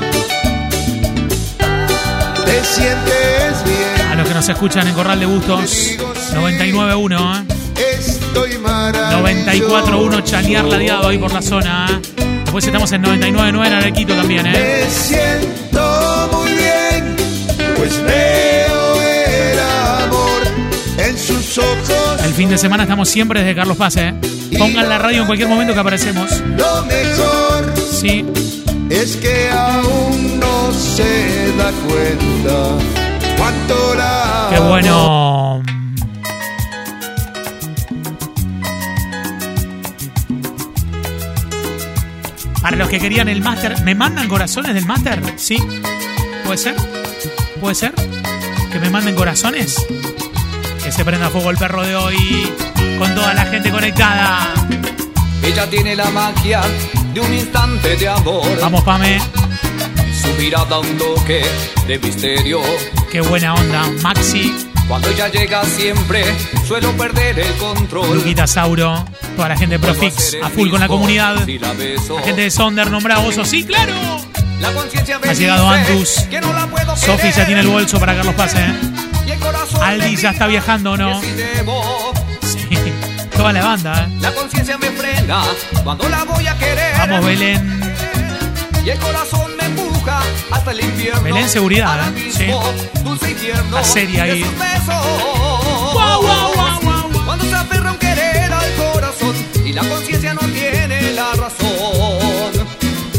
¿te 2.45 2.63
sientes 2.63 3.63
bien? 3.65 4.07
A 4.11 4.15
los 4.15 4.27
que 4.27 4.33
nos 4.33 4.49
escuchan 4.49 4.87
en 4.87 4.93
Corral 4.93 5.19
de 5.19 5.25
Bustos, 5.25 5.97
99.1, 6.33 7.41
¿eh? 7.41 7.45
Estoy 7.97 8.57
maravilloso. 8.57 9.69
94.1 9.69 10.23
chanear 10.23 10.65
ladeado 10.65 11.07
ahí 11.07 11.17
por 11.17 11.33
la 11.33 11.41
zona. 11.41 11.87
¿eh? 11.89 12.25
Después 12.43 12.65
estamos 12.65 12.91
en 12.91 13.03
99.9 13.03 13.67
en 13.67 13.73
Arequito 13.73 14.13
también, 14.15 14.45
¿eh? 14.47 14.51
Me 14.53 14.89
siento 14.89 16.29
muy 16.31 16.51
bien, 16.53 17.15
pues 17.77 18.01
veo 18.03 18.28
fin 22.39 22.47
de 22.47 22.57
semana 22.57 22.83
estamos 22.83 23.09
siempre 23.09 23.41
desde 23.41 23.53
Carlos 23.53 23.75
Paz, 23.75 23.97
¿eh? 23.97 24.13
Pongan 24.57 24.87
la 24.87 24.97
radio 24.97 25.19
en 25.19 25.25
cualquier 25.25 25.49
momento 25.49 25.73
que 25.73 25.79
aparecemos. 25.81 26.41
Lo 26.57 26.85
mejor 26.85 27.73
Sí. 27.91 28.25
es 28.89 29.17
que 29.17 29.49
aún 29.49 30.39
no 30.39 30.71
se 30.73 31.51
da 31.57 31.69
cuenta 31.85 32.77
cuánto 33.37 33.93
la 33.95 34.47
Qué 34.53 34.59
bueno. 34.61 35.61
Para 42.61 42.77
los 42.77 42.87
que 42.87 42.99
querían 42.99 43.27
el 43.27 43.41
máster, 43.41 43.81
¿me 43.83 43.95
mandan 43.95 44.29
corazones 44.29 44.73
del 44.73 44.85
máster? 44.85 45.21
¿Sí? 45.35 45.57
¿Puede 46.45 46.57
ser? 46.57 46.75
¿Puede 47.59 47.75
ser? 47.75 47.93
¿Que 48.71 48.79
me 48.79 48.89
manden 48.89 49.15
corazones? 49.15 49.75
Se 50.99 51.05
prenda 51.05 51.29
fuego 51.29 51.49
el 51.49 51.55
perro 51.57 51.81
de 51.81 51.95
hoy 51.95 52.53
con 52.99 53.15
toda 53.15 53.33
la 53.33 53.45
gente 53.45 53.71
conectada. 53.71 54.53
Ella 55.41 55.65
tiene 55.69 55.95
la 55.95 56.09
magia 56.09 56.59
de 57.13 57.21
un 57.21 57.33
instante 57.33 57.95
de 57.95 58.09
amor. 58.09 58.43
Vamos, 58.59 58.83
Pame. 58.83 59.17
Su 60.21 60.27
mirada 60.37 60.77
un 60.79 60.97
toque 60.97 61.41
de 61.87 61.99
misterio. 61.99 62.59
Qué 63.09 63.21
buena 63.21 63.53
onda. 63.53 63.89
Maxi, 64.01 64.53
Cuando 64.89 65.07
ella 65.07 65.29
llega 65.29 65.63
siempre 65.63 66.25
suelo 66.67 66.91
perder 66.97 67.39
el 67.39 67.53
control. 67.53 68.17
Luquita 68.17 68.45
Sauro, 68.45 69.05
toda 69.37 69.47
la 69.47 69.57
gente 69.57 69.77
de 69.77 69.79
Profix, 69.79 70.35
a 70.43 70.49
full 70.49 70.69
con 70.69 70.81
la 70.81 70.89
comunidad. 70.89 71.45
Si 71.45 71.59
la 71.59 71.73
La 71.73 72.21
gente 72.23 72.41
de 72.41 72.51
Sonder, 72.51 72.91
nombrado 72.91 73.25
oso. 73.25 73.45
Sí, 73.45 73.63
claro. 73.63 73.93
la 74.59 74.67
Ha 75.29 75.33
llegado 75.33 75.71
que 76.29 76.41
no 76.41 76.97
Sofi 76.97 77.31
ya 77.31 77.45
tiene 77.45 77.61
el 77.61 77.67
bolso 77.67 78.01
para 78.01 78.17
Carlos 78.17 78.35
Pase. 78.35 78.59
¿eh? 78.59 79.08
Aldi 79.81 80.15
ya 80.15 80.31
está 80.31 80.47
viajando, 80.47 80.91
¿o 80.91 80.97
¿no? 80.97 81.21
Sí. 81.21 81.27
Toda 83.35 83.53
la 83.53 83.63
banda, 83.63 84.05
¿eh? 84.05 84.17
La 84.19 84.33
conciencia 84.33 84.77
me 84.77 84.91
frena 84.91 85.43
cuando 85.83 86.09
la 86.09 86.23
voy 86.25 86.45
a 86.47 86.57
querer. 86.57 86.97
Vamos, 86.97 87.25
Belén. 87.25 87.93
Y 88.83 88.89
el 88.89 88.99
corazón 88.99 89.55
me 89.57 89.65
empuja 89.65 90.21
hasta 90.51 90.71
el 90.71 90.81
infierno. 90.81 91.21
Belén 91.21 91.49
Seguridad, 91.49 92.07
¿eh? 92.07 92.11
mismo, 92.11 92.61
Dulce 93.03 93.31
infierno. 93.31 93.75
La 93.75 93.83
serie 93.83 94.21
ahí. 94.21 94.45
guau, 95.93 96.21
guau, 96.21 96.53
guau. 96.53 97.25
Cuando 97.25 97.45
se 97.45 97.55
aferra 97.55 97.91
un 97.91 97.97
querer 97.97 98.51
al 98.51 98.73
corazón 98.75 99.35
y 99.65 99.73
la 99.73 99.83
conciencia 99.83 100.33
no 100.33 100.41
tiene 100.41 101.13
la 101.13 101.33
razón. 101.33 102.67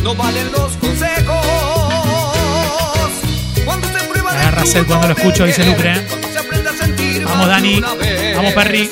No 0.03 0.15
valen 0.15 0.53
los 0.53 0.73
consejos. 0.77 1.40
Cuando 4.87 5.09
lo 5.09 5.15
escucho, 5.15 5.45
dice 5.45 5.65
Lucre. 5.65 5.93
¿eh? 5.93 6.07
Vamos, 7.25 7.47
Dani. 7.47 7.81
Vamos, 8.37 8.53
Perry. 8.53 8.91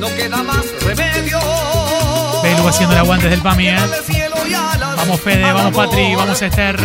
No 0.00 0.14
queda 0.14 0.42
más 0.42 0.64
remedio. 0.84 1.40
Belu 2.42 2.68
haciendo 2.68 2.94
el 2.94 3.00
aguante 3.00 3.28
del 3.28 3.40
PAMI, 3.40 3.68
¿eh? 3.68 3.76
Vamos, 4.96 5.20
Fede. 5.20 5.52
Vamos, 5.52 5.74
Patri. 5.74 6.14
Vamos, 6.14 6.42
Esther. 6.42 6.76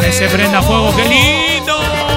Que 0.00 0.12
se 0.12 0.28
prenda 0.28 0.62
fuego. 0.62 0.94
¡Qué 0.96 1.08
lindo! 1.08 2.15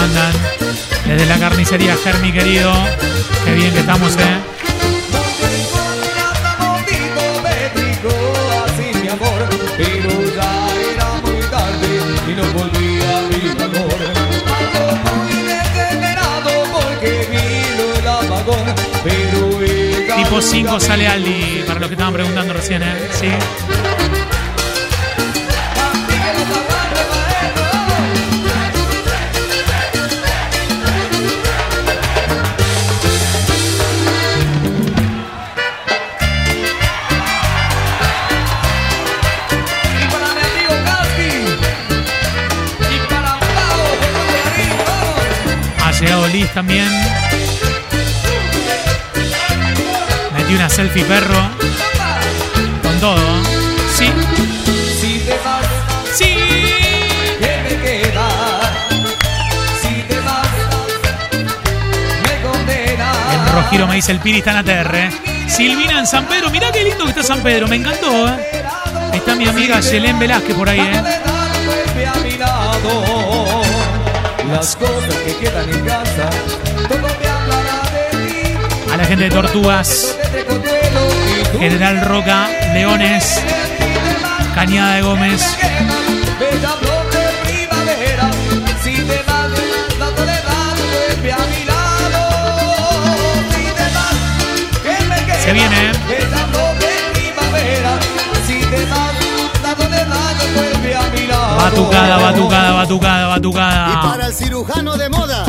Mandan 0.00 0.32
desde 1.06 1.26
la 1.26 1.38
carnicería 1.38 1.94
Germi, 2.02 2.32
querido. 2.32 2.72
Qué 3.44 3.52
bien 3.52 3.70
que 3.72 3.80
estamos, 3.80 4.16
¿eh? 4.16 4.38
Tipo 20.16 20.36
nunca 20.36 20.40
5 20.40 20.72
me 20.72 20.80
sale 20.80 21.08
Aldi, 21.08 21.64
para 21.66 21.80
los 21.80 21.88
que 21.88 21.94
estaban 21.94 22.14
preguntando 22.14 22.54
recién, 22.54 22.82
¿eh? 22.82 23.08
Sí. 23.12 23.28
También. 46.54 46.88
Metí 50.36 50.54
una 50.54 50.68
selfie 50.68 51.04
perro. 51.04 51.40
Con 52.82 53.00
todo. 53.00 53.18
Sí. 53.96 54.10
Si 55.00 55.18
te 55.20 55.32
vas, 55.44 55.64
Sí. 56.14 56.34
¿qué 57.38 57.60
me 57.62 57.82
queda? 57.82 58.28
Si 59.80 60.02
te 60.08 60.18
vas, 60.20 60.48
me 62.22 62.48
condena. 62.48 63.12
El 63.32 63.52
Rojiro 63.52 63.86
me 63.86 63.94
dice 63.96 64.12
el 64.12 64.18
Piri 64.18 64.38
está 64.38 64.50
en 64.52 64.56
ATR. 64.58 64.94
¿eh? 64.96 65.10
Silvina 65.48 65.98
en 66.00 66.06
San 66.06 66.26
Pedro. 66.26 66.50
Mirá 66.50 66.72
qué 66.72 66.82
lindo 66.84 67.04
que 67.04 67.10
está 67.10 67.22
San 67.22 67.40
Pedro. 67.42 67.68
Me 67.68 67.76
encantó, 67.76 68.28
¿eh? 68.28 68.62
Está 69.14 69.34
mi 69.34 69.46
amiga 69.48 69.80
Yelén 69.80 70.18
Velázquez 70.18 70.54
por 70.56 70.68
ahí, 70.68 70.80
¿eh? 70.80 71.02
Vuelve 71.66 72.06
a 72.06 72.14
mi 72.16 72.32
lado. 72.38 73.59
Las 74.50 74.74
cosas 74.74 75.14
que 75.24 75.36
quedan 75.36 75.68
en 75.68 75.84
casa, 75.84 76.28
todo 76.88 76.98
me 76.98 77.28
hablará 77.28 77.82
de 77.92 78.26
ti. 78.26 78.92
A 78.92 78.96
la 78.96 79.04
gente 79.04 79.24
de 79.24 79.30
Tortugas. 79.30 80.16
General 81.58 82.04
Roca. 82.04 82.48
Leones. 82.74 83.40
Cañada 84.54 84.96
de 84.96 85.02
Gómez. 85.02 85.56
Bella 86.38 86.68
flor 86.80 87.00
a 101.66 101.70
mi 101.70 101.76
lado. 101.76 101.82
Batucada, 101.90 102.16
batucada, 102.18 102.72
batucada, 102.72 103.22
Y 103.26 103.28
batucada. 103.30 104.02
para 104.02 104.26
el 104.26 104.34
cirujano 104.34 104.96
de 104.96 105.08
moda, 105.08 105.44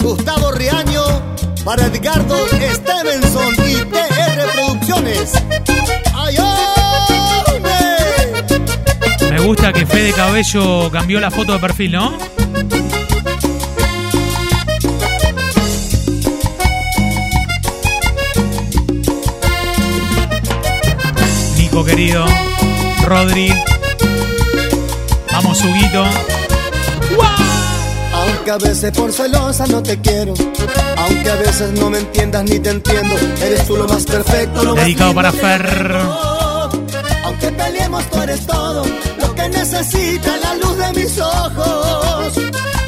Gustavo 0.00 0.52
Riaño, 0.52 1.02
para 1.64 1.86
Edgardo 1.86 2.36
Stevenson 2.48 3.54
y 3.68 3.74
TR 3.84 4.52
Producciones. 4.52 5.32
¡Ayone! 6.14 6.50
Me 9.30 9.40
gusta 9.40 9.72
que 9.72 9.86
Fede 9.86 10.12
Cabello 10.12 10.90
cambió 10.90 11.20
la 11.20 11.30
foto 11.30 11.52
de 11.52 11.58
perfil, 11.58 11.92
¿no? 11.92 12.18
Nico 21.58 21.84
querido, 21.84 22.24
Rodri, 23.06 23.52
vamos 25.54 25.64
Huguito, 25.64 26.04
Aunque 28.12 28.50
a 28.50 28.58
veces 28.58 28.90
por 28.92 29.12
celosa 29.12 29.66
no 29.66 29.82
te 29.82 30.00
quiero, 30.00 30.34
aunque 30.96 31.30
a 31.30 31.36
veces 31.36 31.72
no 31.72 31.90
me 31.90 31.98
entiendas 31.98 32.44
ni 32.44 32.58
te 32.58 32.70
entiendo, 32.70 33.14
eres 33.42 33.66
tú 33.66 33.76
lo 33.76 33.86
más 33.86 34.04
perfecto, 34.04 34.64
lo 34.64 34.74
más 34.74 34.84
dedicado 34.84 35.10
lindo 35.10 35.22
para 35.22 35.32
Fer. 35.32 35.96
Aunque 37.24 37.50
peleemos 37.52 38.04
tú 38.10 38.22
eres 38.22 38.46
todo, 38.46 38.84
lo 39.18 39.34
que 39.34 39.48
necesita 39.48 40.36
la 40.38 40.54
luz 40.56 40.76
de 40.76 40.92
mis 41.00 41.18
ojos. 41.18 42.34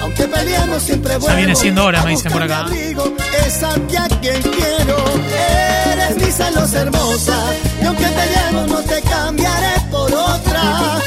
aunque 0.00 0.24
peleemos 0.24 0.82
siempre 0.82 1.12
Ya 1.12 1.18
vuelvo 1.18 1.36
viene 1.36 1.56
siendo 1.56 1.84
hora, 1.84 2.02
me 2.02 2.06
a 2.08 2.10
dicen 2.10 2.32
por 2.32 2.42
acá. 2.42 2.60
abrigo, 2.60 3.12
Es 3.46 3.62
a 3.62 3.74
ti 3.74 3.96
a 3.96 4.08
quien 4.20 4.42
quiero, 4.42 4.96
eres 5.92 6.16
mi 6.16 6.30
celos 6.32 6.72
hermosa. 6.74 7.38
Y 7.82 7.84
aunque 7.86 8.06
peleemos 8.06 8.68
no 8.68 8.78
te 8.82 9.02
cambiaré 9.02 9.80
por 9.90 10.12
otra. 10.12 11.00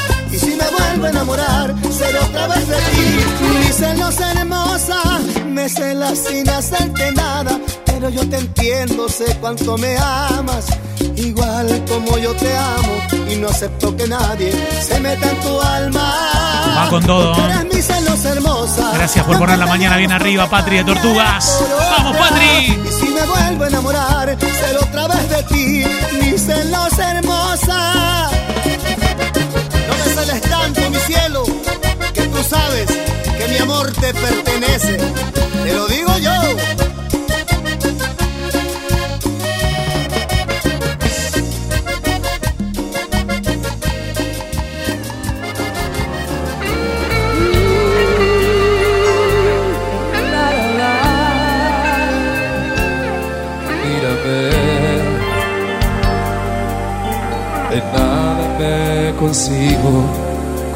Vuelvo 1.00 1.18
a 1.18 1.22
enamorar, 1.22 1.76
seré 1.98 2.20
otra 2.20 2.48
vez 2.48 2.68
de 2.68 2.76
ti. 2.76 3.58
Mi 3.58 3.72
celos 3.72 4.20
hermosa, 4.20 5.02
me 5.48 5.70
celas 5.70 6.20
sin 6.28 6.50
hacerte 6.50 7.14
nada. 7.14 7.58
Pero 7.86 8.10
yo 8.10 8.28
te 8.30 8.36
entiendo, 8.36 9.08
sé 9.08 9.34
cuánto 9.40 9.78
me 9.78 9.96
amas. 9.98 10.66
Igual 11.16 11.86
como 11.88 12.18
yo 12.18 12.34
te 12.36 12.54
amo 12.54 13.30
y 13.32 13.38
no 13.38 13.48
acepto 13.48 13.96
que 13.96 14.08
nadie 14.08 14.52
se 14.82 15.00
meta 15.00 15.30
en 15.30 15.40
tu 15.40 15.62
alma. 15.62 16.74
Va 16.78 16.90
con 16.90 17.06
todo. 17.06 17.34
Eres 17.46 17.86
celos 17.86 18.26
hermosa. 18.26 18.92
Gracias 18.94 19.26
por 19.26 19.38
poner 19.40 19.58
la 19.58 19.68
mañana 19.68 19.96
bien 19.96 20.12
arriba, 20.12 20.50
Patri 20.50 20.78
de 20.78 20.84
Tortugas. 20.84 21.64
¡Vamos, 21.98 22.18
Patri! 22.18 22.78
Y 22.86 22.92
si 22.92 23.08
me 23.14 23.22
vuelvo 23.22 23.64
a 23.64 23.68
enamorar, 23.68 24.38
seré 24.38 24.78
otra 24.78 25.08
vez 25.08 25.30
de 25.30 25.44
ti, 25.44 25.84
mi 26.20 26.38
celos 26.38 27.00
hermosa. 27.00 28.29
Cielo, 31.10 31.44
que 32.14 32.22
tú 32.22 32.44
sabes 32.44 32.86
que 32.86 33.48
mi 33.48 33.58
amor 33.58 33.92
te 33.94 34.14
pertenece. 34.14 34.98
Te 35.64 35.74
lo 35.74 35.88
digo 35.88 36.09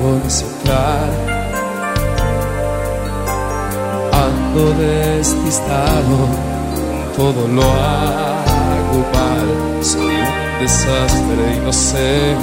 concentrar. 0.03 1.09
Ando 4.11 4.73
despistado, 4.73 6.17
todo 7.15 7.47
lo 7.47 7.63
hago 7.63 8.99
mal. 9.13 9.83
Soy 9.83 10.05
un 10.05 10.59
desastre 10.59 11.55
y 11.55 11.59
no 11.65 11.73
sé 11.73 12.35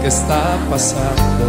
qué 0.00 0.08
está 0.08 0.56
pasando. 0.70 1.46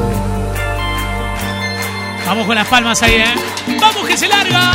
Vamos 2.25 2.45
con 2.47 2.55
las 2.55 2.67
palmas 2.67 3.01
ahí, 3.03 3.15
¿eh? 3.15 3.79
¡Vamos 3.79 4.07
que 4.07 4.17
se 4.17 4.27
larga! 4.27 4.71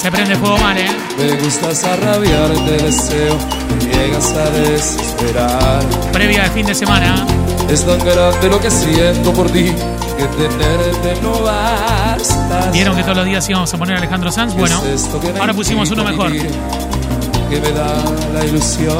Se 0.00 0.10
prende 0.10 0.36
fuego 0.36 0.58
mal, 0.58 0.76
¿eh? 0.76 0.90
Me 1.16 1.32
gustas 1.36 1.84
a 1.84 1.96
rabiar, 1.96 2.50
te 2.50 2.84
deseo, 2.84 3.38
me 3.70 3.94
llegas 3.94 4.32
a 4.32 4.50
desesperar. 4.50 5.82
Previa 6.12 6.42
de 6.42 6.50
fin 6.50 6.66
de 6.66 6.74
semana. 6.74 7.24
Es 7.68 7.84
tan 7.84 7.98
grande 7.98 8.48
lo 8.48 8.60
que 8.60 8.70
siento 8.70 9.32
por 9.32 9.50
ti 9.50 9.72
que 10.16 10.24
tenerte 10.26 11.20
no 11.22 11.40
basta. 11.42 12.70
¿Vieron 12.72 12.96
que 12.96 13.02
todos 13.02 13.16
los 13.16 13.26
días 13.26 13.48
íbamos 13.48 13.72
a 13.74 13.76
poner 13.78 13.96
a 13.96 13.98
Alejandro 13.98 14.30
Sanz? 14.30 14.54
Bueno, 14.54 14.80
ahora 15.40 15.52
pusimos 15.54 15.90
uno 15.90 16.04
mejor. 16.04 16.30
Que 16.32 17.60
me 17.60 17.70
da 17.72 18.02
la 18.32 18.44
ilusión 18.44 18.96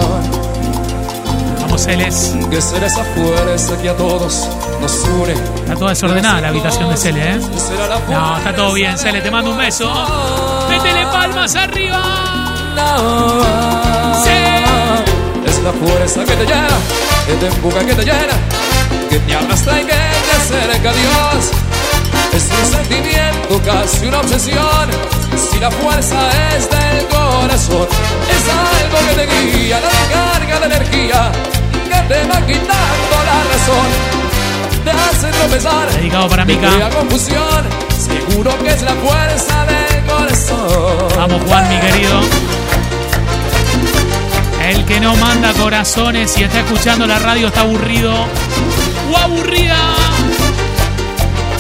Vamos, 1.62 1.83
Celes. 1.83 2.35
que 2.51 2.61
será 2.61 2.87
esa 2.87 3.03
fuerza 3.05 3.77
que 3.81 3.89
a 3.89 3.97
todos 3.97 4.49
nos 4.81 4.93
une. 5.23 5.33
Está 5.33 5.75
toda 5.77 5.91
desordenada 5.91 6.41
la 6.41 6.49
habitación 6.49 6.91
de 6.91 6.97
Cele, 6.97 7.33
¿eh? 7.33 7.41
No, 8.11 8.37
está 8.39 8.55
todo 8.55 8.73
bien, 8.75 8.99
Cele. 8.99 9.21
Te 9.21 9.31
mando 9.31 9.51
un 9.53 9.59
beso. 9.59 9.91
Métele 10.69 11.07
palmas 11.07 11.55
arriba. 11.57 12.03
Es 15.47 15.62
la 15.62 15.73
fuerza 15.73 16.25
que 16.25 16.33
te 16.37 16.45
llena, 16.45 16.69
que 17.27 17.33
te 17.35 17.47
empuja, 17.47 17.85
que 17.85 17.95
te 17.95 18.05
llena, 18.05 18.37
que 19.09 19.18
te 19.18 19.35
arrastra 19.35 19.81
y 19.81 19.85
que 19.85 19.93
te 19.93 20.37
acerca 20.37 20.91
a 20.91 20.93
Dios. 20.93 21.51
Es 22.35 22.51
un 22.61 22.72
sentimiento, 22.72 23.61
casi 23.64 24.07
una 24.07 24.20
obsesión. 24.20 24.91
Si 25.37 25.59
la 25.59 25.70
fuerza 25.70 26.18
es 26.55 26.68
del 26.68 27.07
corazón, 27.09 27.89
es 28.31 28.45
algo 28.49 28.99
que 29.09 29.27
te 29.27 29.57
guía, 29.57 29.81
la 29.81 30.14
carga 30.14 30.61
de 30.61 30.66
energía, 30.66 31.33
que 31.89 32.14
te 32.14 32.29
va 32.29 32.47
quitando 32.47 33.16
la 33.25 33.39
razón. 33.53 34.14
Te 34.85 34.91
hace 34.91 35.39
tropezar, 35.39 35.91
Dedicado 35.93 36.29
para 36.29 36.45
te 36.45 36.59
crea 36.59 36.91
confusión. 36.91 37.64
Seguro 37.99 38.51
que 38.62 38.70
es 38.70 38.83
la 38.83 38.95
fuerza 38.95 39.64
del 39.64 40.05
corazón. 40.05 41.09
Vamos, 41.16 41.43
Juan, 41.47 41.68
mi 41.68 41.79
querido. 41.79 42.64
El 44.65 44.85
que 44.87 44.99
no 44.99 45.15
manda 45.17 45.53
corazones 45.53 46.39
y 46.39 46.45
está 46.45 46.61
escuchando 46.61 47.07
la 47.07 47.19
radio 47.19 47.49
está 47.49 47.61
aburrido 47.61 48.15
o 49.12 49.17
aburrida. 49.17 49.77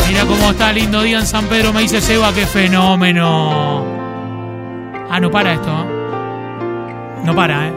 Mira 0.08 0.24
cómo 0.24 0.50
está 0.50 0.72
lindo 0.72 1.02
día 1.02 1.18
en 1.18 1.26
San 1.26 1.44
Pedro, 1.44 1.74
me 1.74 1.82
dice 1.82 2.00
Seba, 2.00 2.32
qué 2.32 2.46
fenómeno. 2.46 3.84
Ah, 5.10 5.20
no 5.20 5.30
para 5.30 5.52
esto. 5.52 5.68
¿eh? 5.68 7.24
No 7.24 7.34
para, 7.34 7.68
¿eh? 7.68 7.74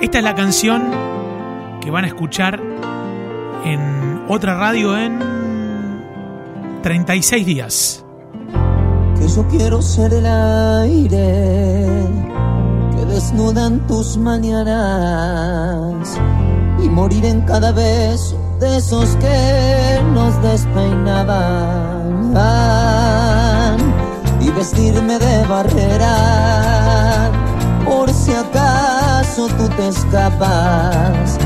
Esta 0.00 0.18
es 0.18 0.24
la 0.24 0.36
canción 0.36 0.84
que 1.80 1.90
van 1.90 2.04
a 2.04 2.06
escuchar 2.06 2.62
en 3.64 4.22
otra 4.28 4.54
radio 4.54 4.96
en 4.96 5.18
36 6.82 7.46
días. 7.46 8.04
que 9.18 9.26
yo 9.26 9.48
quiero 9.48 9.82
ser 9.82 10.12
el 10.12 10.26
aire 10.26 12.35
desnudan 13.16 13.80
tus 13.86 14.18
mañanas 14.18 16.18
y 16.84 16.88
morir 16.90 17.24
en 17.24 17.40
cada 17.46 17.72
beso 17.72 18.36
de 18.60 18.76
esos 18.76 19.16
que 19.16 19.98
nos 20.12 20.42
despeinaban 20.42 22.36
y 24.38 24.50
vestirme 24.50 25.18
de 25.18 25.46
barrera 25.46 27.30
por 27.86 28.12
si 28.12 28.32
acaso 28.32 29.48
tú 29.56 29.66
te 29.78 29.88
escapas. 29.88 31.38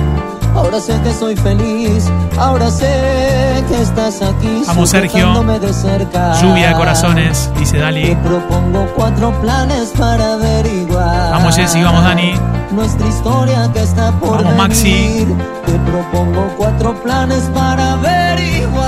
Ahora 0.56 0.80
sé 0.80 1.00
que 1.04 1.14
soy 1.14 1.36
feliz, 1.36 2.10
ahora 2.36 2.68
sé 2.68 3.62
que 3.68 3.80
estás 3.80 4.20
aquí. 4.22 4.64
Vamos, 4.66 4.90
Sergio. 4.90 5.40
de 5.44 5.72
cerca. 5.72 6.34
Lluvia 6.40 6.70
de 6.70 6.74
corazones, 6.74 7.48
dice 7.56 7.78
Dali. 7.78 8.08
Te 8.08 8.16
propongo 8.16 8.88
cuatro 8.96 9.30
planes 9.40 9.92
para 9.96 10.34
averiguar. 10.34 10.79
Vamos, 11.04 11.56
Jessy, 11.56 11.82
vamos, 11.82 12.02
Dani. 12.04 12.34
Nuestra 12.72 13.06
historia 13.08 13.70
que 13.72 13.82
está 13.82 14.12
por 14.12 14.42
Vamos, 14.42 14.56
Maxi. 14.56 14.92
venir. 14.92 15.28
Te 15.66 15.72
propongo 15.90 16.46
cuatro 16.56 16.94
planes 17.02 17.42
para 17.54 17.92
averiguar. 17.92 18.80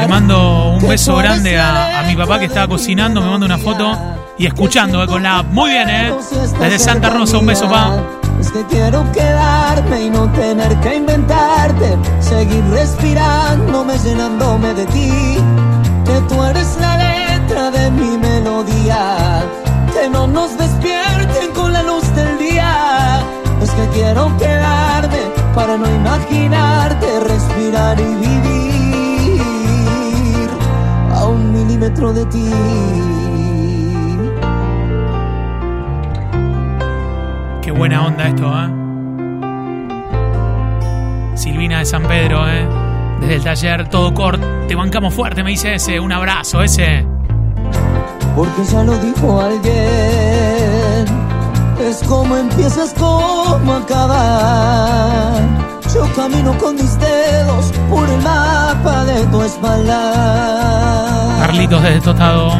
Le 0.00 0.08
mando 0.08 0.74
un 0.80 0.88
beso 0.88 1.16
grande 1.16 1.58
a, 1.58 2.00
a 2.00 2.02
mi 2.04 2.16
papá 2.16 2.38
que 2.38 2.46
estaba 2.46 2.68
cocinando, 2.68 3.20
me 3.20 3.30
manda 3.30 3.46
una 3.46 3.58
foto 3.58 3.96
y 4.38 4.46
escuchando 4.46 5.02
eh, 5.02 5.06
con 5.06 5.22
la 5.22 5.38
app. 5.38 5.46
Muy 5.52 5.70
bien, 5.70 5.88
¿eh? 5.88 6.12
Desde 6.60 6.78
Santa 6.78 7.10
Rosa, 7.10 7.38
un 7.38 7.46
beso, 7.46 7.68
pa. 7.68 7.96
Es 8.40 8.50
que 8.50 8.64
quiero 8.66 9.04
quedarme 9.12 10.02
y 10.02 10.10
no 10.10 10.28
tener 10.32 10.74
que 10.80 10.96
inventarte. 10.96 11.96
Seguir 12.20 12.64
respirándome, 12.70 13.96
llenándome 13.98 14.74
de 14.74 14.84
ti. 14.86 15.12
Que 16.04 16.20
tú 16.28 16.42
eres 16.42 16.76
la 16.80 16.96
letra 16.98 17.70
de 17.70 17.90
mi 17.92 18.18
melodía. 18.18 19.16
Que 20.04 20.10
no 20.10 20.26
nos 20.26 20.58
despierten 20.58 21.50
con 21.54 21.72
la 21.72 21.82
luz 21.82 22.04
del 22.14 22.36
día. 22.36 23.22
Es 23.62 23.70
que 23.70 23.88
quiero 23.94 24.36
quedarme 24.36 25.16
para 25.54 25.78
no 25.78 25.86
imaginarte, 25.86 27.20
respirar 27.20 27.98
y 27.98 28.14
vivir 28.26 29.40
a 31.10 31.24
un 31.24 31.52
milímetro 31.54 32.12
de 32.12 32.26
ti. 32.26 32.50
Qué 37.62 37.70
buena 37.70 38.04
onda 38.04 38.28
esto, 38.28 38.52
¿eh? 38.52 38.68
Silvina 41.34 41.78
de 41.78 41.86
San 41.86 42.02
Pedro, 42.02 42.46
¿eh? 42.46 42.68
Desde 43.22 43.36
el 43.36 43.42
taller, 43.42 43.88
todo 43.88 44.12
corto. 44.12 44.46
Te 44.68 44.74
bancamos 44.74 45.14
fuerte, 45.14 45.42
me 45.42 45.52
dice 45.52 45.76
ese. 45.76 45.98
Un 45.98 46.12
abrazo, 46.12 46.62
ese. 46.62 47.13
Porque 48.34 48.64
ya 48.64 48.82
lo 48.82 48.96
dijo 48.98 49.40
alguien. 49.40 51.04
Es 51.88 52.02
como 52.08 52.36
empiezas, 52.36 52.92
como 52.98 53.74
acabas. 53.74 55.40
Yo 55.94 56.02
camino 56.16 56.56
con 56.58 56.74
mis 56.74 56.98
dedos 56.98 57.66
por 57.90 58.08
el 58.08 58.20
mapa 58.22 59.04
de 59.04 59.24
tu 59.26 59.42
espalda. 59.42 61.36
Carlitos 61.40 61.82
desde 61.82 62.00
Tostado. 62.00 62.50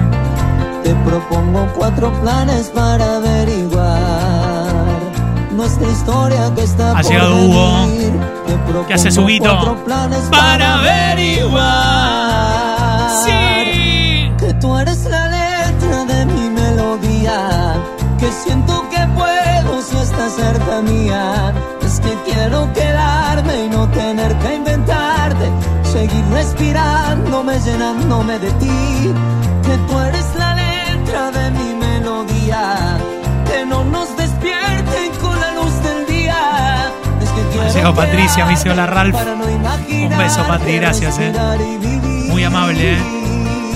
Te 0.85 0.95
propongo 0.97 1.67
cuatro 1.77 2.13
planes 2.21 2.67
para 2.69 3.17
averiguar 3.17 4.69
nuestra 5.53 5.89
historia 5.91 6.53
que 6.55 6.63
está 6.63 6.91
Ha 6.91 6.95
por 7.01 7.11
llegado 7.11 7.37
Hugo. 7.37 7.87
venir. 7.87 8.13
Te 8.47 8.53
propongo 8.59 8.87
¿Qué 8.87 8.95
hace 8.95 9.11
su 9.11 9.25
guito? 9.27 9.49
cuatro 9.51 9.85
planes 9.85 10.21
Para 10.31 10.75
averiguar. 10.75 11.65
Sí. 13.25 14.31
que 14.39 14.53
tú 14.61 14.77
eres 14.77 15.05
la 15.07 15.29
letra 15.85 16.05
de 16.05 16.27
mi 16.27 16.51
melodía, 16.51 17.75
que 18.19 18.31
siento 18.31 18.89
que 18.91 19.07
puedo 19.15 19.83
si 19.83 19.97
estás 19.97 20.33
cerca 20.35 20.81
mía. 20.83 21.53
Es 21.85 22.01
que 22.01 22.15
quiero 22.25 22.73
quedarme 22.73 23.65
y 23.65 23.69
no 23.69 23.89
tener 23.89 24.35
que 24.39 24.55
inventarte, 24.55 25.51
seguir 25.85 26.25
respirándome, 26.33 27.59
llenándome 27.61 28.39
de 28.39 28.51
ti. 28.53 29.13
Que 29.63 29.77
tú 29.89 29.99
eres 29.99 30.27
la 30.37 30.55
letra 30.55 31.31
de 31.31 31.51
mi 31.51 31.75
melodía, 31.75 32.99
que 33.51 33.67
no 33.67 33.85
nos 33.85 34.17
despierten 34.17 35.13
con 35.21 35.41
la 35.41 35.53
luz 35.53 35.83
del 35.83 36.07
día. 36.07 36.91
Es 37.23 37.31
que 37.31 37.43
quiero 37.53 37.73
llegado 37.73 37.95
Patricia, 37.95 38.47
me 38.47 38.71
hola, 38.71 38.87
quedarme 38.87 38.87
Ralph. 38.87 39.15
no 39.15 39.45
Un 40.07 40.19
beso, 40.19 40.47
Patri, 40.47 40.77
gracias, 40.77 41.19
eh. 41.19 41.33
Muy 42.29 42.43
amable, 42.45 42.95
eh. 42.95 43.34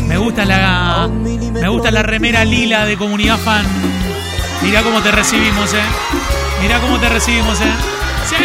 Me 0.08 0.16
gusta 0.16 0.44
la. 0.46 1.08
Me 1.08 1.68
gusta 1.68 1.90
la 1.90 2.02
remera 2.02 2.44
lila 2.44 2.86
de 2.86 2.96
comunidad 2.96 3.38
fan. 3.38 3.66
Mirá 4.62 4.82
cómo 4.82 5.02
te 5.02 5.10
recibimos, 5.10 5.72
eh. 5.74 5.82
Mirá 6.62 6.80
cómo 6.80 6.98
te 6.98 7.08
recibimos, 7.10 7.60
eh. 7.60 7.72
¡Sí! 8.28 8.36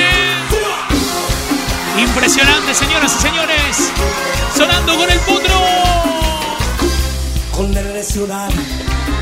Impresionante, 2.01 2.73
señoras 2.73 3.15
y 3.17 3.21
señores. 3.21 3.91
Sonando 4.55 4.97
con 4.97 5.09
el 5.09 5.19
potro. 5.19 5.61
Con 7.55 7.73
de 7.73 8.03
ciudad, 8.03 8.49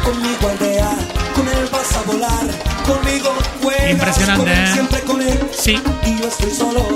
conmigo 0.03 0.49
aldea, 0.49 0.95
con 1.35 1.47
él 1.47 1.69
vas 1.71 1.95
a 1.97 2.01
volar, 2.03 2.47
conmigo 2.87 3.35
juegas, 3.61 3.91
Impresionante, 3.91 4.45
con 4.45 4.49
él, 4.49 4.63
¿eh? 4.63 4.73
siempre 4.73 5.01
con 5.01 5.21
él. 5.21 5.39
Sí. 5.51 5.79
Y 6.05 6.17
yo 6.17 6.27
estoy 6.27 6.51
solo, 6.51 6.87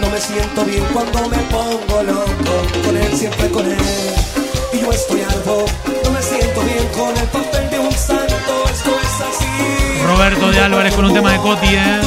no 0.00 0.10
me 0.10 0.20
siento 0.20 0.64
bien 0.64 0.84
cuando 0.92 1.28
me 1.28 1.38
pongo 1.38 2.02
loco, 2.02 2.82
con 2.84 2.96
él, 2.96 3.16
siempre 3.16 3.48
con 3.50 3.64
él. 3.64 4.21
Y 4.72 4.80
yo 4.80 4.90
estoy 4.90 5.20
algo, 5.22 5.66
no 6.04 6.10
me 6.10 6.22
siento 6.22 6.60
bien 6.62 6.88
con 6.96 7.16
el 7.16 7.28
papel 7.28 7.70
de 7.70 7.78
un 7.78 7.92
santo, 7.92 8.64
esto 8.72 8.96
es 9.02 9.20
así. 9.20 10.02
Roberto 10.06 10.50
de 10.50 10.60
Álvarez 10.60 10.94
con 10.94 11.04
un 11.04 11.14
tema 11.14 11.32
de 11.32 11.38
Coti, 11.38 11.66
eh. 11.66 12.00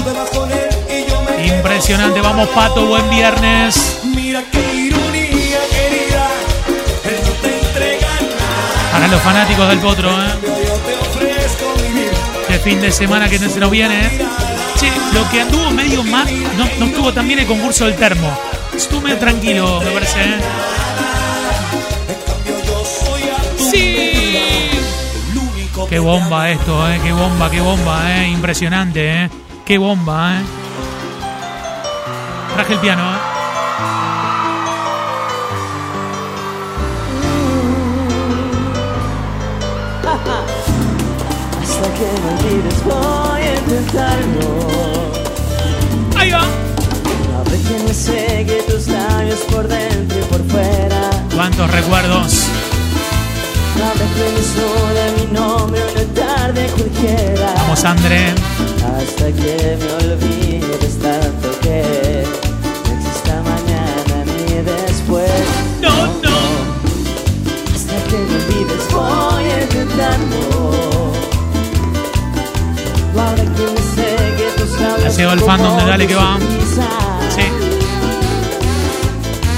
Impresionante. 1.46 2.22
Vamos, 2.22 2.50
Pato. 2.50 2.86
Buen 2.88 3.08
viernes. 3.10 4.00
Mira 4.04 4.44
qué 4.52 4.74
ironía, 4.74 5.60
querida, 5.70 6.28
él 7.04 7.20
no 7.24 7.32
te 7.42 7.60
entrega 7.60 8.08
nada. 8.08 8.92
Para 8.92 9.08
los 9.08 9.22
fanáticos 9.22 9.70
del 9.70 9.80
potro, 9.80 10.10
eh. 10.10 10.34
Este 12.42 12.60
fin 12.60 12.82
de 12.82 12.92
semana 12.92 13.30
que 13.30 13.38
no 13.38 13.50
se 13.50 13.60
nos 13.60 13.70
viene, 13.70 14.08
eh. 14.08 14.26
Che, 14.78 14.92
lo 15.14 15.30
que 15.30 15.42
anduvo 15.42 15.70
medio 15.72 16.04
más. 16.04 16.32
No, 16.32 16.68
no 16.80 16.86
estuvo 16.86 17.14
tan 17.14 17.28
bien 17.28 17.40
el 17.40 17.46
concurso 17.46 17.86
del 17.86 17.96
termo. 17.96 18.36
Estuvo 18.76 19.02
medio 19.02 19.18
tranquilo, 19.20 19.82
me 19.82 19.92
parece, 19.92 20.20
eh. 20.22 20.38
Qué 25.90 26.00
bomba 26.00 26.50
esto, 26.50 26.90
eh. 26.90 27.00
Qué 27.04 27.12
bomba, 27.12 27.50
qué 27.50 27.62
bomba, 27.62 28.12
eh. 28.12 28.30
Impresionante, 28.30 29.24
eh. 29.24 29.30
Qué 29.66 29.78
bomba, 29.78 30.40
eh. 30.40 30.44
Traje 32.56 32.74
el 32.74 32.80
piano, 32.80 33.04
eh. 33.04 33.36
Hasta 41.62 41.94
que 41.94 42.08
me 42.22 42.30
olvides 42.34 42.84
voy 42.84 43.42
a 43.42 43.56
intentarlo. 43.56 44.48
Ahí 46.18 46.32
va. 46.32 46.44
Habrá 47.38 47.58
quien 47.68 47.86
me 47.86 47.94
segue 47.94 48.64
tus 48.64 48.88
labios 48.88 49.40
por 49.52 49.68
dentro 49.68 50.20
y 50.20 50.24
por 50.24 50.44
fuera. 50.50 51.10
Cuántos 51.36 51.70
recuerdos. 51.72 52.50
Habrá 53.76 54.06
quien 54.16 54.32
me 54.34 54.42
suene 54.42 55.04
mi 55.18 55.26
nombre 55.34 55.82
una 55.92 56.06
tarde 56.14 56.68
cualquiera. 56.68 57.54
Vamos, 57.58 57.84
André. 57.84 58.34
Hasta 58.98 59.26
que 59.32 59.78
me 59.80 59.88
olvides 60.14 60.96
tanto 61.00 61.48
que 61.62 61.80
no 62.86 62.90
exista 62.98 63.36
mañana 63.44 64.16
ni 64.26 64.56
después. 64.64 65.44
No, 65.82 65.90
no. 66.24 66.38
Hasta 67.76 67.98
que 68.10 68.18
me 68.18 68.36
olvides 68.36 68.86
voy 68.92 69.46
a 69.46 69.64
intentarlo. 69.64 70.46
Habrá 73.18 73.44
quien 73.56 73.74
me 73.74 73.82
segue 73.96 74.48
tus 74.58 74.72
labios. 74.80 75.04
Ya 75.04 75.10
llegó 75.18 75.32
el 75.34 75.40
fandom 75.42 75.78
de 75.78 75.86
Dale 75.86 76.08
que 76.08 76.16
va. 76.16 76.38
Sí. 77.36 77.42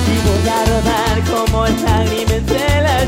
Y 0.07 0.15
voy 0.27 0.49
a 0.49 0.65
rodar 0.65 1.15
como 1.31 1.65
el 1.65 1.83
lágrima 1.83 2.33
entre 2.33 2.81
la 2.81 3.06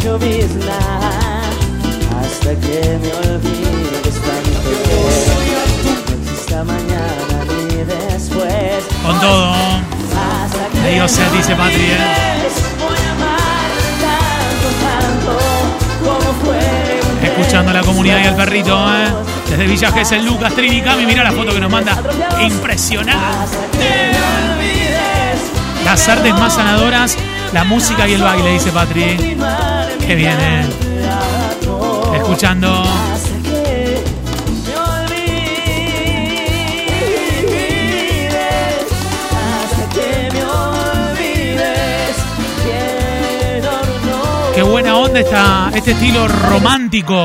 como 16.03 16.34
fue 16.43 17.01
un 17.01 17.26
Escuchando 17.26 17.72
a 17.72 17.74
la 17.74 17.82
comunidad 17.82 18.20
y 18.24 18.28
al 18.28 18.36
perrito, 18.36 18.78
¿eh? 18.93 19.07
Desde 19.49 19.66
Villa 19.66 19.91
Gesell, 19.91 20.26
Lucas, 20.26 20.53
Trini, 20.53 20.82
Cami, 20.82 21.05
mira 21.05 21.24
la 21.24 21.32
foto 21.32 21.51
que 21.51 21.60
nos 21.60 21.72
manda. 21.72 21.97
Impresionante. 22.41 23.18
Las 25.84 26.07
artes 26.07 26.34
más 26.34 26.53
sanadoras, 26.53 27.18
la 27.53 27.64
música 27.64 28.07
y 28.07 28.14
el 28.14 28.22
baile, 28.22 28.53
dice 28.53 28.72
Patri. 28.72 29.36
Qué 30.05 30.16
bien, 30.16 30.38
¿eh? 30.39 30.66
Escuchando. 32.16 32.89
Buena 44.70 44.98
onda 44.98 45.20
está 45.20 45.72
este 45.76 45.92
estilo 45.92 46.28
romántico. 46.28 47.16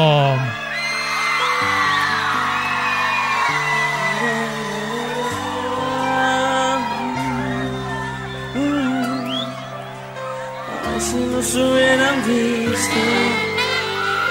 Si 11.01 11.17
nos 11.17 11.55
hubieran 11.55 12.17
visto 12.25 13.01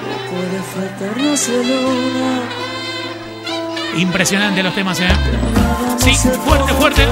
No 0.01 0.15
puede 0.29 0.59
faltarnos 0.73 1.47
la 1.47 1.57
luna 1.57 2.64
Impresionante 3.95 4.61
los 4.61 4.75
temas, 4.75 4.99
¿eh? 4.99 5.07
Sí, 5.97 6.13
fuerte, 6.45 6.73
fuerte. 6.73 7.07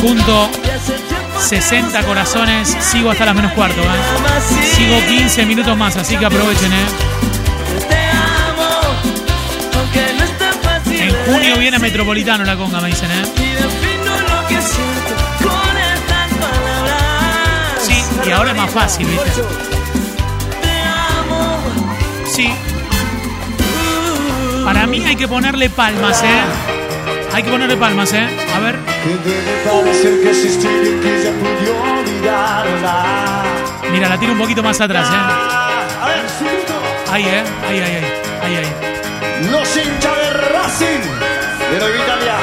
Junto 0.00 0.48
60 1.40 2.02
corazones, 2.04 2.76
sigo 2.80 3.10
hasta 3.10 3.24
las 3.24 3.34
menos 3.34 3.52
cuarto, 3.52 3.80
¿eh? 3.80 3.86
Sigo 4.74 5.00
15 5.08 5.46
minutos 5.46 5.76
más, 5.76 5.96
así 5.96 6.16
que 6.16 6.26
aprovechen, 6.26 6.72
¿eh? 6.72 6.86
En 10.90 11.32
junio 11.32 11.56
viene 11.56 11.78
Metropolitano 11.78 12.44
la 12.44 12.56
conga, 12.56 12.80
me 12.80 12.88
dicen, 12.88 13.10
¿eh? 13.10 13.24
Sí, 17.80 18.04
y 18.26 18.30
ahora 18.30 18.50
es 18.50 18.56
más 18.56 18.70
fácil, 18.70 19.06
¿viste? 19.06 19.30
Sí. 22.30 22.52
Para 24.64 24.86
mí 24.86 25.04
hay 25.04 25.16
que 25.16 25.26
ponerle 25.26 25.70
palmas, 25.70 26.22
¿eh? 26.22 26.69
Hay 27.32 27.42
que 27.42 27.50
ponerle 27.50 27.76
palmas, 27.76 28.12
¿eh? 28.12 28.28
A 28.54 28.60
ver. 28.60 28.76
Que 29.02 29.30
debe 29.30 29.52
parecer 29.64 30.20
que 30.22 30.30
existí 30.30 30.66
y 30.66 31.00
que 31.00 31.24
ya 31.24 31.30
pude 31.30 31.70
olvidarla. 31.70 33.42
Mira, 33.92 34.08
la 34.08 34.18
tiro 34.18 34.32
un 34.32 34.38
poquito 34.38 34.62
más 34.62 34.80
atrás, 34.80 35.08
¿eh? 35.08 35.16
A 35.16 36.06
ver, 36.08 36.28
subito. 36.28 37.12
Ahí, 37.12 37.24
¿eh? 37.24 37.42
Ahí, 37.68 37.78
ahí, 37.80 37.96
ahí. 37.96 38.06
Ahí, 38.42 38.56
ahí. 38.56 39.50
Los 39.50 39.76
hinchas 39.76 40.16
de 40.16 40.30
Racing 40.30 41.00
de 41.72 41.78
Nueva 41.78 41.96
Italia. 41.96 42.36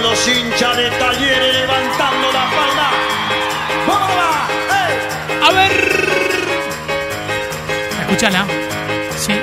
los 0.00 0.28
hinchas 0.28 0.76
de 0.76 0.90
talleres 0.90 1.54
levantando 1.54 2.32
la 2.32 2.44
palma. 2.50 2.90
¡Vamos! 3.86 4.10
¡Ey! 4.70 4.94
A 5.42 5.52
ver. 5.52 5.74
Escúchala. 8.00 8.46
Sí. 9.16 9.34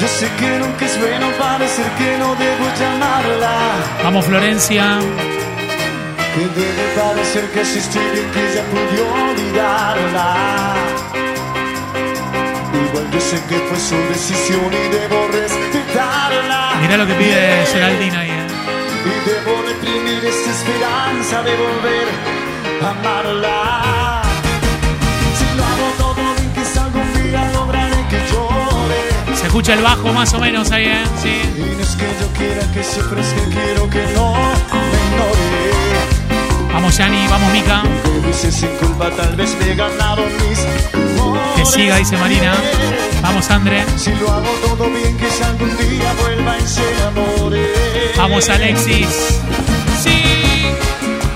Yo 0.00 0.06
sé 0.06 0.28
que 0.38 0.58
nunca 0.58 0.84
es 0.86 0.98
bueno 1.00 1.26
parecer 1.38 1.86
que 1.98 2.18
no 2.18 2.34
debo 2.36 2.64
llamarla. 2.78 3.54
Vamos, 4.04 4.24
Florencia. 4.26 4.98
Que 6.34 6.44
debe 6.60 6.84
parecer 6.96 7.44
que 7.52 7.60
existí 7.62 7.98
bien 7.98 8.30
que 8.30 8.54
ya 8.54 8.62
pude 8.70 9.00
olvidarla. 9.02 10.74
Igual 12.86 13.10
yo 13.10 13.20
sé 13.20 13.36
que 13.48 13.56
fue 13.68 13.78
su 13.78 13.96
decisión 14.12 14.70
y 14.72 14.88
debo 14.96 15.28
respetarla. 15.32 16.76
Mirá 16.80 16.96
lo 16.96 17.06
que 17.06 17.14
pide 17.14 17.66
Geraldina 17.72 18.20
ahí. 18.20 18.30
eh. 18.30 18.46
Y 19.04 19.28
debo 19.30 19.62
reprimir 19.62 20.24
esta 20.24 20.50
esperanza 20.50 21.42
de 21.42 21.56
volver 21.56 22.06
a 22.84 22.90
amarla. 22.90 23.97
Escucha 29.48 29.72
el 29.72 29.82
bajo 29.82 30.12
más 30.12 30.34
o 30.34 30.38
menos 30.38 30.70
ahí, 30.72 30.84
¿eh? 30.84 31.04
Sí. 31.22 31.40
Y 31.56 31.74
no 31.74 31.82
es 31.82 31.96
que 31.96 32.04
yo 32.20 32.28
quiera 32.36 32.70
que 32.70 32.84
se 32.84 33.00
ofrezca, 33.00 33.40
quiero 33.50 33.88
que 33.88 34.04
no 34.14 34.34
me 34.34 34.98
ignore. 35.08 36.70
Vamos, 36.74 36.98
Yani, 36.98 37.26
vamos, 37.28 37.50
Mica. 37.52 37.82
Que 38.02 38.26
dice 38.28 38.52
sin 38.52 38.68
culpa, 38.76 39.10
tal 39.10 39.34
vez 39.36 39.56
me 39.58 39.72
he 39.72 39.74
ganado 39.74 40.22
mis 40.22 40.58
Que 41.56 41.64
siga, 41.64 41.96
dice 41.96 42.18
Marina. 42.18 42.54
Vamos, 43.22 43.50
André. 43.50 43.84
Si 43.96 44.10
lo 44.16 44.30
hago 44.30 44.50
todo 44.66 44.90
bien, 44.90 45.16
que 45.16 45.26
algún 45.42 45.74
día 45.78 46.12
vuelva 46.20 46.58
y 46.58 46.66
se 46.68 46.82
enamore. 46.92 47.72
Vamos, 48.18 48.50
Alexis. 48.50 49.40
Sí. 50.02 50.22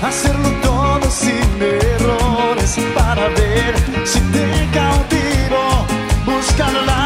Hacerlo 0.03 0.49
todo 0.61 1.09
sin 1.09 1.59
errores 1.59 2.77
para 2.93 3.27
ver 3.29 3.73
si 4.05 4.19
te 4.19 4.69
cautivo. 4.71 5.87
Buscar 6.25 6.73
la 6.85 7.03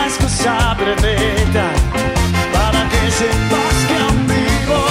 para 2.53 2.87
que 2.89 3.11
sepas 3.11 3.77
que 3.87 3.95
aún 4.03 4.27
vivo 4.27 4.81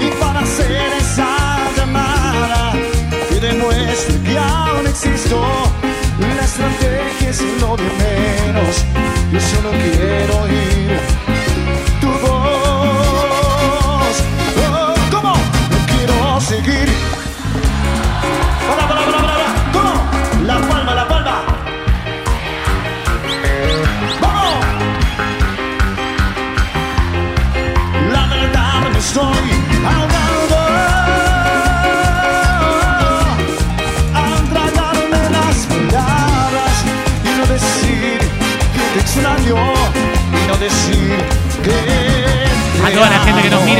y 0.00 0.08
para 0.18 0.40
hacer 0.40 0.92
esa 0.98 1.58
llamada 1.76 2.72
que 3.28 3.40
demuestre 3.40 4.22
que 4.22 4.38
aún 4.38 4.86
existo. 4.86 5.42
La 6.18 6.44
estrategia 6.44 7.28
es 7.28 7.42
lo 7.60 7.76
de 7.76 8.03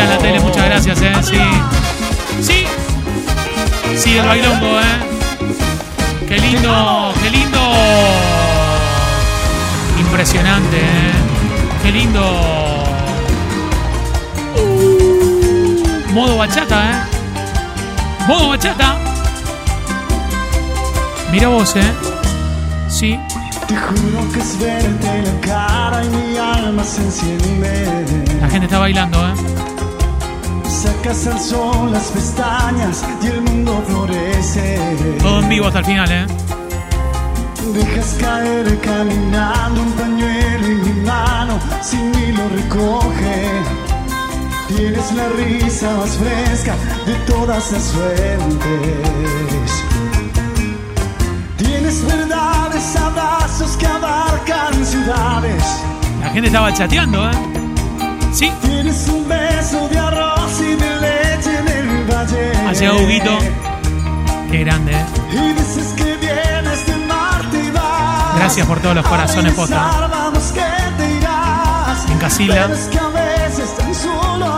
en 0.03 0.11
la 0.11 0.19
tele, 0.19 0.41
muchas 0.41 0.65
gracias, 0.65 1.03
¿eh? 1.03 1.13
Sí. 1.23 1.39
Sí. 2.41 2.67
Sí, 3.97 4.17
el 4.19 4.27
bailongo, 4.27 4.81
¿eh? 4.81 6.27
Qué 6.29 6.39
lindo, 6.39 7.13
qué 7.23 7.31
lindo. 7.31 7.61
Impresionante, 10.01 10.77
¿eh? 10.77 11.13
Qué 11.83 11.93
lindo. 11.93 12.23
Modo 16.13 16.37
bachata, 16.37 16.91
¿eh? 16.91 16.95
Modo 18.27 18.49
bachata. 18.49 18.97
Mira 21.31 21.49
vos, 21.49 21.75
¿eh? 21.77 21.93
Sí. 22.89 23.19
Te 23.67 23.77
juro 23.77 24.33
que 24.33 24.41
es 24.41 24.59
verte 24.59 25.23
la 25.23 25.41
cara 25.41 26.05
y 26.05 26.09
mi 26.09 26.37
alma 26.37 26.85
se 26.85 27.01
enciende 27.01 28.05
La 28.41 28.49
gente 28.49 28.67
está 28.67 28.79
bailando, 28.79 29.19
¿eh? 29.27 29.74
Sacas 30.85 31.27
al 31.29 31.41
sol 31.41 31.93
las 31.93 32.09
pestañas 32.09 33.03
y 33.23 33.27
el 33.29 33.41
mundo 33.41 33.83
florece. 33.87 34.79
Todo 35.19 35.41
en 35.41 35.49
vivo 35.49 35.67
hasta 35.69 35.79
el 35.79 35.85
final, 35.87 36.13
¿eh? 36.13 36.27
Dejas 37.73 38.17
caer 38.21 38.79
caminando 38.83 39.81
un 39.81 39.93
pañuelo 39.93 40.67
en 40.67 40.83
mi 40.85 41.07
mano, 41.07 41.59
sin 41.81 42.11
mí 42.11 42.33
lo 42.33 42.47
recoge. 42.51 43.63
Tienes 44.69 45.13
la 45.13 45.27
risa 45.31 45.91
más 45.97 46.19
fresca 46.19 46.75
de 47.07 47.15
todas 47.33 47.73
las 47.73 47.85
fuentes. 47.85 49.71
Tienes 51.57 52.05
verdades, 52.05 52.97
abrazos 52.97 53.75
que 53.79 53.87
abarcan 53.87 54.85
ciudades. 54.85 55.65
La 56.21 56.29
gente 56.29 56.49
estaba 56.49 56.75
chateando, 56.75 57.31
¿eh? 57.31 57.35
Sí. 58.35 58.53
Tienes 58.63 59.09
un 59.09 59.27
beso 59.29 59.89
de 59.89 60.04
llegado 62.85 63.05
Huguito. 63.05 63.39
Qué 64.51 64.59
grande, 64.59 64.93
¿eh? 64.93 65.07
Gracias 68.37 68.67
por 68.67 68.81
todos 68.81 68.95
los 68.95 69.07
corazones, 69.07 69.55
posta. 69.55 69.91
En 72.11 72.19
Casilla. 72.19 72.65
A 72.65 72.67
veces, 72.67 73.77
tan 73.77 73.95
solo 73.95 74.55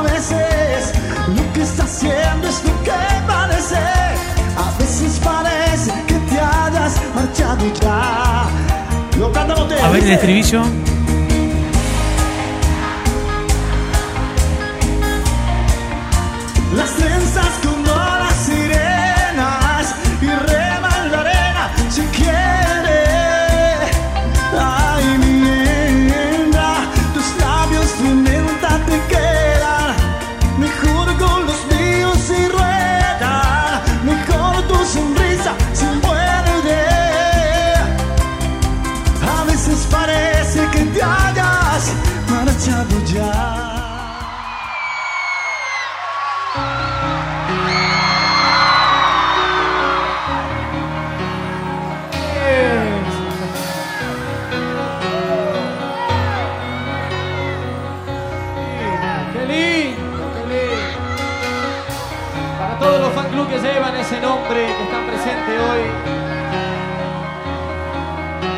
hoy. 65.59 65.83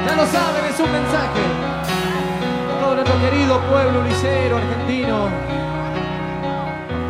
Ya 0.07 0.15
lo 0.17 0.27
saben, 0.27 0.65
es 0.73 0.81
un 0.81 0.93
mensaje. 0.93 1.43
A 2.77 2.81
todo 2.81 2.95
nuestro 2.95 3.21
querido 3.21 3.61
pueblo 3.63 4.03
licero 4.05 4.57
argentino. 4.59 5.29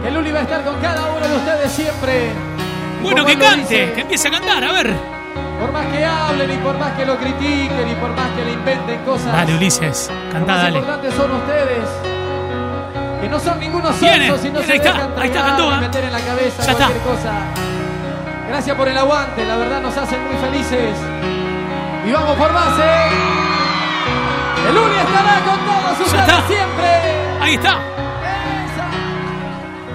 Que 0.03 0.11
Luli 0.11 0.33
va 0.33 0.41
a 0.41 0.43
estar 0.43 0.65
con 0.65 0.77
cada 0.81 1.07
uno 1.17 1.27
de 1.29 1.37
ustedes 1.37 1.73
siempre. 1.73 2.31
Bueno, 3.03 3.25
que 3.25 3.35
lo 3.35 3.41
cante, 3.45 3.61
dice, 3.61 3.93
que 3.93 4.01
empiece 4.03 4.29
a 4.29 4.31
cantar, 4.33 4.65
a 4.65 4.73
ver. 4.73 4.95
Por 5.61 5.73
más 5.73 5.87
que 5.87 6.05
hablen 6.05 6.51
y 6.53 6.57
por 6.59 6.79
más 6.79 6.93
que 6.93 7.05
lo 7.05 7.17
critiquen 7.17 7.89
y 7.91 7.95
por 7.95 8.11
más 8.11 8.31
que 8.31 8.45
le 8.45 8.53
inventen 8.53 9.05
cosas. 9.05 9.33
Dale, 9.33 9.55
Ulises, 9.57 10.11
Lo 10.27 10.33
canta, 10.33 10.53
más 10.53 10.63
dale. 10.63 10.79
importantes 10.79 11.15
son 11.15 11.33
ustedes. 11.33 11.89
Que 13.21 13.29
no 13.29 13.41
son 13.41 13.59
ningunos 13.59 14.01
Viene, 14.01 14.29
sonsos 14.29 14.47
y 14.47 14.51
no 14.51 14.61
viene, 14.61 14.67
se 14.67 14.73
ahí 14.73 14.79
está, 14.79 15.09
ahí 15.21 15.29
está, 15.29 15.43
cantó, 15.43 15.73
¿eh? 15.75 15.81
meter 15.81 16.05
en 16.05 16.13
la 16.13 16.21
cabeza 16.21 16.63
Ya 16.65 16.75
cualquier 16.75 16.97
está. 16.99 17.11
cosa. 17.11 17.33
Gracias 18.49 18.77
por 18.77 18.89
el 18.89 18.97
aguante, 18.97 19.45
la 19.45 19.57
verdad 19.57 19.83
nos 19.83 19.95
hacen 19.97 20.25
muy 20.25 20.37
felices. 20.37 20.97
Y 22.07 22.13
vamos 22.13 22.35
por 22.37 22.51
más, 22.51 22.79
¿eh? 22.79 23.11
El 24.69 24.79
Uli 24.79 24.97
estará 24.97 25.41
con 25.45 25.59
todos 25.67 26.01
ustedes 26.01 26.45
siempre. 26.49 26.89
Ahí 27.43 27.55
está. 27.55 27.79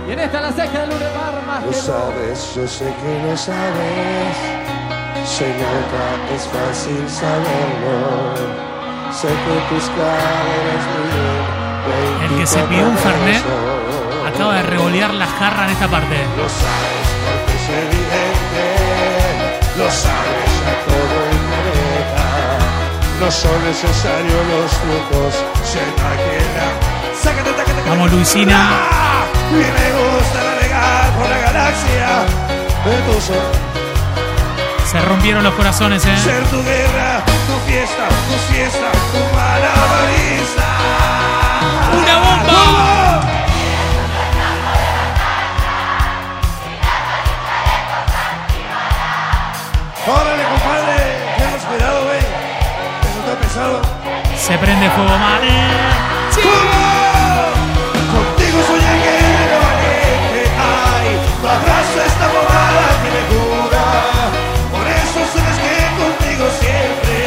Y 0.08 0.12
en 0.12 0.18
¿Dónde 0.18 0.26
está 0.26 0.41
la 0.41 0.51
ceja 0.51 0.80
de 0.80 0.88
Luna 0.88 1.10
Mar? 1.47 1.64
Lo 1.66 1.74
sabes, 1.74 2.56
yo 2.56 2.68
sé 2.68 2.86
que 2.86 3.28
lo 3.28 3.36
sabes. 3.36 4.38
Se 5.26 5.47
nota, 5.47 6.36
es 6.36 6.47
fácil 6.47 7.10
saberlo. 7.10 8.36
Sé 9.12 9.30
que 9.30 9.76
tus 9.76 9.89
viven. 9.89 10.84
El 12.24 12.38
que 12.38 12.45
se 12.45 12.60
pidió 12.64 12.86
un 12.88 12.97
Fernet 12.97 13.43
acaba 14.28 14.54
de 14.56 14.64
revolear 14.64 15.14
la 15.14 15.26
jarra 15.26 15.66
en 15.66 15.72
esta 15.72 15.88
parte. 15.88 16.26
Lo 16.38 16.47
sabes 16.47 17.03
evidente. 17.86 18.65
Lo 19.78 19.89
sabes 19.89 20.53
a 20.69 20.74
todo 20.88 21.15
el 21.32 21.38
planeta. 21.49 22.26
No 23.19 23.32
son 23.32 23.57
necesarios 23.65 24.41
los 24.53 24.71
trucos. 24.82 25.34
Se 25.63 25.80
imagina. 25.80 26.65
Sácate, 27.21 27.51
sácate, 27.57 27.89
Vamos, 27.89 28.11
Luisina. 28.11 28.59
Y 29.51 29.55
me 29.55 29.88
gusta 29.99 30.39
navegar 30.43 31.11
por 31.17 31.30
la 31.30 31.38
galaxia 31.38 32.09
de 32.86 32.95
tu 33.13 33.21
sol. 33.21 33.51
Se 34.89 34.99
rompieron 35.01 35.43
los 35.43 35.53
corazones, 35.55 36.05
¿eh? 36.05 36.17
Ser 36.17 36.43
tu 36.45 36.63
guerra, 36.63 37.24
tu 37.47 37.55
fiesta, 37.71 38.07
tu 38.28 38.53
fiesta, 38.53 38.91
tu 39.11 39.36
malabarista. 39.36 40.67
¡Una 41.97 42.15
bomba! 42.19 43.03
Órale, 50.06 50.43
compadre, 50.43 50.95
ten 51.38 51.49
más 51.51 51.64
cuidado, 51.64 52.04
güey. 52.04 52.20
Eso 52.20 53.20
está 53.20 53.34
pesado. 53.39 53.82
Se 54.38 54.58
prende 54.58 54.89
fuego 54.89 55.18
mal. 55.18 55.41
Contigo 58.12 58.58
soy 58.68 58.82
el 58.84 58.99
guerrero 59.04 59.58
valiente. 59.64 60.41
Ay, 60.60 61.08
tu 61.39 61.47
abrazo 61.47 61.97
esta 62.06 62.28
bobada 62.28 62.86
que 63.01 63.10
me 63.16 63.24
cura. 63.32 63.86
Por 64.74 64.86
eso 64.88 65.20
sabes 65.34 65.58
que 65.64 65.76
contigo 66.01 66.45
siempre. 66.60 67.18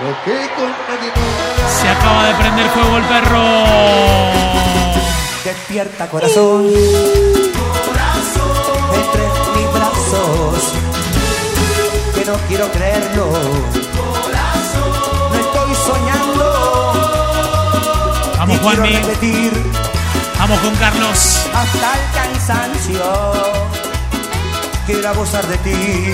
Lo 0.00 0.10
que 0.24 0.36
con 0.54 0.70
nadie 0.86 1.10
no. 1.16 1.22
Se 1.68 1.86
acaba 1.88 2.22
de 2.26 2.34
prender 2.34 2.66
fuego 2.68 2.94
el 2.98 3.04
perro. 3.04 3.46
Despierta 5.44 6.08
corazón, 6.08 6.72
no 12.26 12.34
quiero 12.48 12.70
creerlo. 12.72 13.26
No 15.30 15.34
estoy 15.34 15.74
soñando. 15.86 16.46
Vamos, 18.38 18.58
Juanmi. 18.58 18.88
repetir 18.96 19.52
Vamos 20.38 20.58
con 20.60 20.74
Carlos. 20.76 21.46
hasta 21.54 21.94
el 21.94 22.00
cansancio. 22.14 23.02
Quiero 24.86 25.08
abusar 25.08 25.46
de 25.46 25.58
ti 25.58 26.12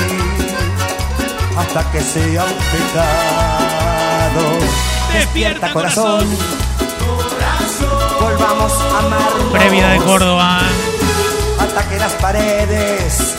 hasta 1.59 1.91
que 1.93 2.01
sea 2.01 2.45
un 2.45 2.55
pecado. 2.73 4.43
Despierta 5.13 5.73
corazón, 5.73 6.27
volvamos 8.21 8.73
a 8.73 8.99
amarnos. 8.99 9.53
Previa 9.53 9.89
de 9.89 9.99
Córdoba. 9.99 10.61
hasta 11.61 11.89
que 11.89 11.99
las 11.99 12.13
paredes 12.15 13.37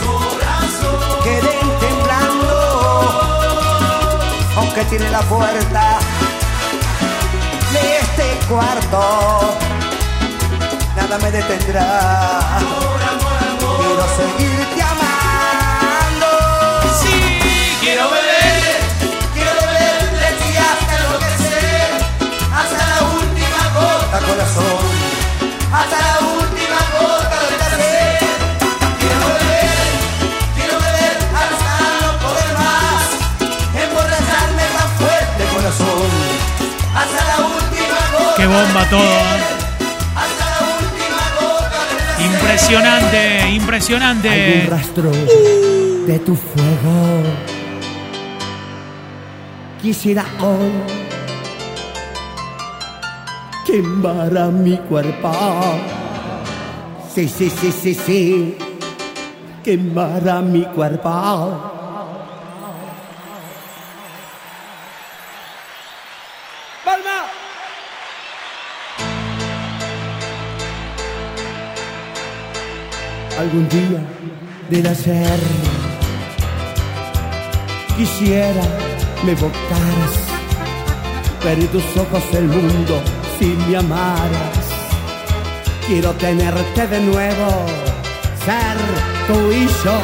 queden 1.24 1.63
aunque 4.76 4.90
tiene 4.90 5.08
la 5.08 5.20
puerta 5.20 5.98
de 7.72 7.98
este 7.98 8.46
cuarto, 8.48 9.56
nada 10.96 11.16
me 11.18 11.30
detendrá. 11.30 12.58
Quiero 13.58 14.04
seguirte 14.16 14.82
Qué 38.44 38.48
bomba 38.48 38.84
todo. 38.90 39.00
¿eh? 39.00 39.40
Impresionante, 42.26 43.48
impresionante. 43.48 44.66
rastro 44.68 45.10
de 45.10 46.18
tu 46.18 46.36
fuego. 46.36 47.22
Quisiera 49.80 50.26
hoy 50.42 50.72
quemar 53.64 54.36
a 54.36 54.48
mi 54.48 54.76
cuerpo. 54.76 55.32
Sí, 57.14 57.26
sí, 57.26 57.48
sí, 57.48 57.72
sí, 57.72 57.94
sí. 57.94 58.58
Quemar 59.64 60.28
a 60.28 60.42
mi 60.42 60.66
cuerpo. 60.66 61.73
Algún 73.54 73.68
día 73.68 74.00
de 74.68 74.82
nacer. 74.82 75.40
Quisiera 77.96 78.62
me 79.24 79.32
evocaras, 79.32 80.14
en 81.44 81.68
tus 81.68 81.84
ojos 81.96 82.22
el 82.32 82.44
mundo 82.44 83.00
si 83.38 83.46
me 83.68 83.76
amaras. 83.76 84.64
Quiero 85.86 86.10
tenerte 86.12 86.86
de 86.86 87.00
nuevo, 87.00 87.48
ser 88.44 88.78
y 89.52 89.66
yo, 89.84 89.98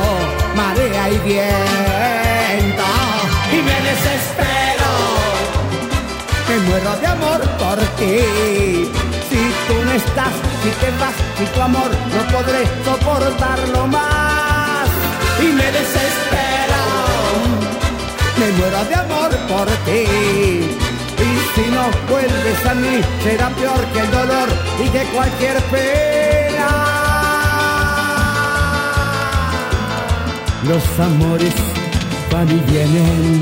marea 0.54 1.08
y 1.10 1.18
viento. 1.28 2.88
Y 3.52 3.56
me 3.68 3.76
desespero, 3.88 4.90
me 6.48 6.56
muero 6.68 6.96
de 7.00 7.06
amor 7.06 7.40
por 7.58 7.78
ti. 7.98 8.88
Si 9.28 9.40
tú 9.66 9.84
no 9.84 9.92
estás, 9.92 10.34
si 10.62 10.70
te 10.80 10.90
vas, 11.00 11.29
si 11.40 11.46
tu 11.54 11.60
amor 11.62 11.90
no 12.14 12.22
podré 12.36 12.62
soportarlo 12.84 13.86
más. 13.86 14.88
Y 15.40 15.46
me 15.58 15.68
desespero, 15.78 16.82
me 18.38 18.46
muero 18.58 18.84
de 18.84 18.94
amor 18.94 19.30
por 19.48 19.66
ti. 19.86 20.04
Y 21.26 21.30
si 21.54 21.64
no 21.70 21.84
vuelves 22.10 22.66
a 22.66 22.74
mí, 22.74 23.00
será 23.24 23.48
peor 23.50 23.82
que 23.92 24.00
el 24.00 24.10
dolor 24.10 24.48
y 24.84 24.88
que 24.88 25.02
cualquier 25.14 25.56
pena. 25.74 26.68
Los 30.68 30.84
amores 31.00 31.54
van 32.30 32.48
y 32.50 32.60
vienen, 32.70 33.40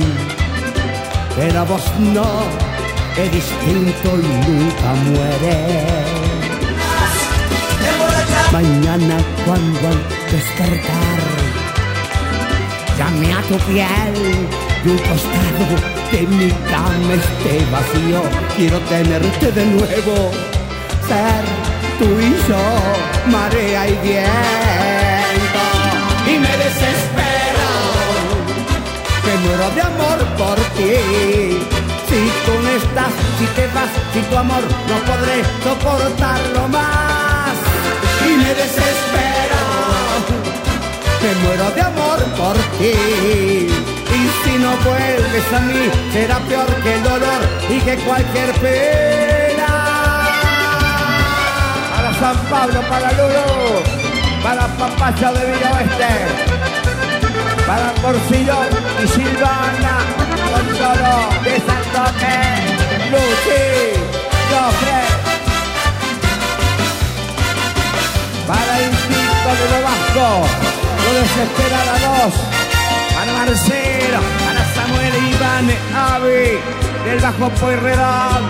pero 1.36 1.66
vos 1.66 1.82
no 1.98 2.30
es 3.16 3.32
distinto 3.32 4.08
y 4.22 4.28
nunca 4.46 4.88
muere. 5.10 6.17
Mañana 8.52 9.18
cuando 9.44 9.88
al 9.88 9.98
despertar 10.32 11.18
llame 12.98 13.32
a 13.32 13.42
tu 13.42 13.56
piel 13.66 14.48
y 14.84 14.88
un 14.88 14.98
costado 14.98 15.64
de 16.10 16.22
mi 16.26 16.50
cama 16.70 17.14
esté 17.14 17.64
vacío. 17.70 18.22
Quiero 18.56 18.78
tenerte 18.80 19.52
de 19.52 19.66
nuevo, 19.66 20.30
ser 21.06 21.44
tú 21.98 22.06
y 22.18 22.30
yo, 22.48 23.30
marea 23.30 23.86
y 23.86 23.94
viento. 24.02 25.62
Y 26.26 26.38
me 26.38 26.56
desespero, 26.64 27.68
me 29.24 29.36
muero 29.46 29.70
de 29.74 29.82
amor 29.82 30.18
por 30.38 30.56
ti. 30.76 31.58
Si 32.08 32.20
tú 32.46 32.52
no 32.62 32.70
estás, 32.70 33.12
si 33.38 33.44
te 33.54 33.66
vas, 33.74 33.90
si 34.14 34.20
tu 34.20 34.36
amor 34.38 34.62
no 34.88 34.96
podré 35.04 35.44
soportarlo 35.62 36.68
más. 36.68 37.27
Desespero, 38.58 39.62
me 41.22 41.32
muero 41.42 41.70
de 41.70 41.80
amor 41.80 42.18
por 42.36 42.56
ti. 42.78 43.68
Y 44.18 44.20
si 44.42 44.58
no 44.58 44.76
vuelves 44.78 45.52
a 45.54 45.60
mí, 45.60 45.90
será 46.12 46.38
peor 46.40 46.66
que 46.82 46.94
el 46.94 47.02
dolor 47.04 47.40
y 47.68 47.78
que 47.80 47.96
cualquier 47.98 48.52
pena. 48.54 49.68
Para 51.94 52.14
San 52.14 52.36
Pablo, 52.50 52.80
para 52.88 53.12
Lulu, 53.12 53.82
para 54.42 54.66
Papaya 54.76 55.32
de 55.32 55.52
Villa 55.52 55.70
Oeste, 55.74 56.12
para 57.66 57.92
Porcillón 58.02 58.68
y 59.04 59.06
Silvana, 59.06 59.94
Gonzalo 60.50 61.16
de 61.44 61.54
Santoque, 61.66 62.38
Luchi, 63.12 63.64
Jofre, 64.50 65.17
Francisco, 68.48 70.46
lo 71.04 71.12
desespera 71.20 71.84
la 71.84 71.98
dos. 72.06 72.34
Para 73.14 73.32
Marcelo, 73.32 74.20
para 74.44 74.64
Samuel 74.74 75.14
Iván 75.32 75.68
Avi, 75.94 76.58
del 77.04 77.20
Bajo 77.20 77.50
Pueyrredón. 77.50 78.42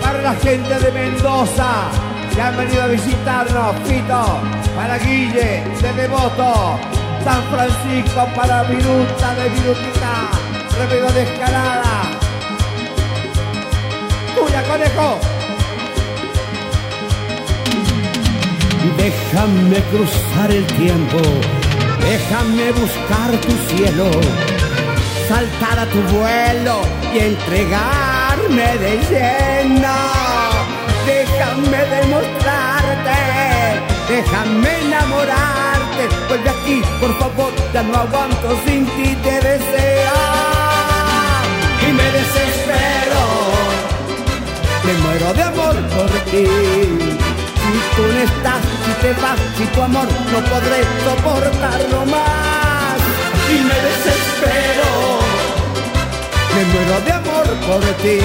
Para 0.00 0.22
la 0.22 0.34
gente 0.34 0.78
de 0.78 0.92
Mendoza, 0.92 1.90
que 2.34 2.40
han 2.40 2.56
venido 2.56 2.82
a 2.82 2.86
visitarnos. 2.86 3.76
Fito, 3.86 4.40
para 4.74 4.98
Guille, 4.98 5.64
de 5.82 5.92
Devoto. 5.92 6.78
San 7.24 7.42
Francisco, 7.50 8.26
para 8.34 8.62
Viruta, 8.64 9.34
de 9.34 9.48
Virutita. 9.50 10.30
Remedio 10.78 11.12
de 11.12 11.22
Escalada. 11.22 12.02
Tuya, 14.34 14.62
conejo. 14.64 15.31
Déjame 18.96 19.78
cruzar 19.90 20.50
el 20.50 20.66
tiempo, 20.66 21.18
déjame 22.00 22.72
buscar 22.72 23.30
tu 23.40 23.52
cielo, 23.68 24.10
saltar 25.28 25.78
a 25.78 25.86
tu 25.86 26.00
vuelo 26.14 26.80
y 27.14 27.18
entregarme 27.18 28.78
de 28.78 28.92
lleno. 29.08 29.96
Déjame 31.06 31.78
demostrarte, 31.96 33.20
déjame 34.08 34.80
enamorarte. 34.86 36.02
Vuelve 36.28 36.50
aquí, 36.50 36.82
por 37.00 37.16
favor, 37.18 37.52
ya 37.72 37.82
no 37.84 37.96
aguanto 37.96 38.48
sin 38.66 38.84
ti, 38.86 39.16
te 39.22 39.34
deseo. 39.48 40.18
Y 41.88 41.92
me 41.92 42.04
desespero, 42.18 43.22
me 44.84 44.92
muero 45.04 45.34
de 45.34 45.42
amor 45.42 45.76
por 45.94 46.10
ti. 46.30 47.31
Si 47.62 47.96
tú 47.96 48.02
no 48.02 48.20
estás, 48.20 48.62
si 48.84 48.92
te 49.00 49.12
vas, 49.20 49.38
si 49.56 49.64
tu 49.66 49.82
amor 49.82 50.08
no 50.32 50.38
podré 50.50 50.82
soportarlo 51.04 52.06
más. 52.06 52.98
Y 53.48 53.58
me 53.68 53.78
desespero, 53.88 54.90
me 56.54 56.64
muero 56.72 57.00
de 57.06 57.12
amor 57.12 57.46
por 57.66 57.80
ti. 58.02 58.18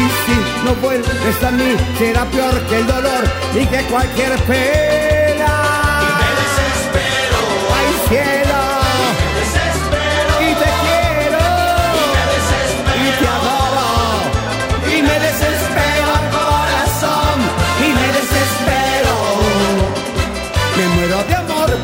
Y 0.00 0.04
si 0.22 0.64
no 0.64 0.74
vuelves 0.76 1.42
a 1.42 1.50
mí, 1.50 1.76
será 1.98 2.24
peor 2.26 2.60
que 2.68 2.76
el 2.78 2.86
dolor 2.86 3.24
y 3.54 3.66
que 3.66 3.82
cualquier 3.84 4.38
pena. 4.42 5.11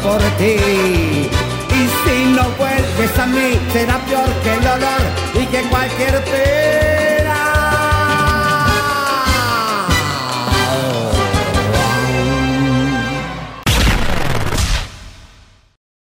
Por 0.03 0.21
ti. 0.39 0.57
Y 1.79 1.89
si 2.05 2.25
no 2.35 2.45
vuelves 2.59 3.19
a 3.19 3.27
mí, 3.27 3.59
será 3.73 3.99
peor 4.07 4.29
que 4.43 4.53
el 4.55 4.63
dolor 4.63 5.03
y 5.35 5.47
que 5.47 5.63
cualquier 5.69 6.25
pena. 6.25 6.98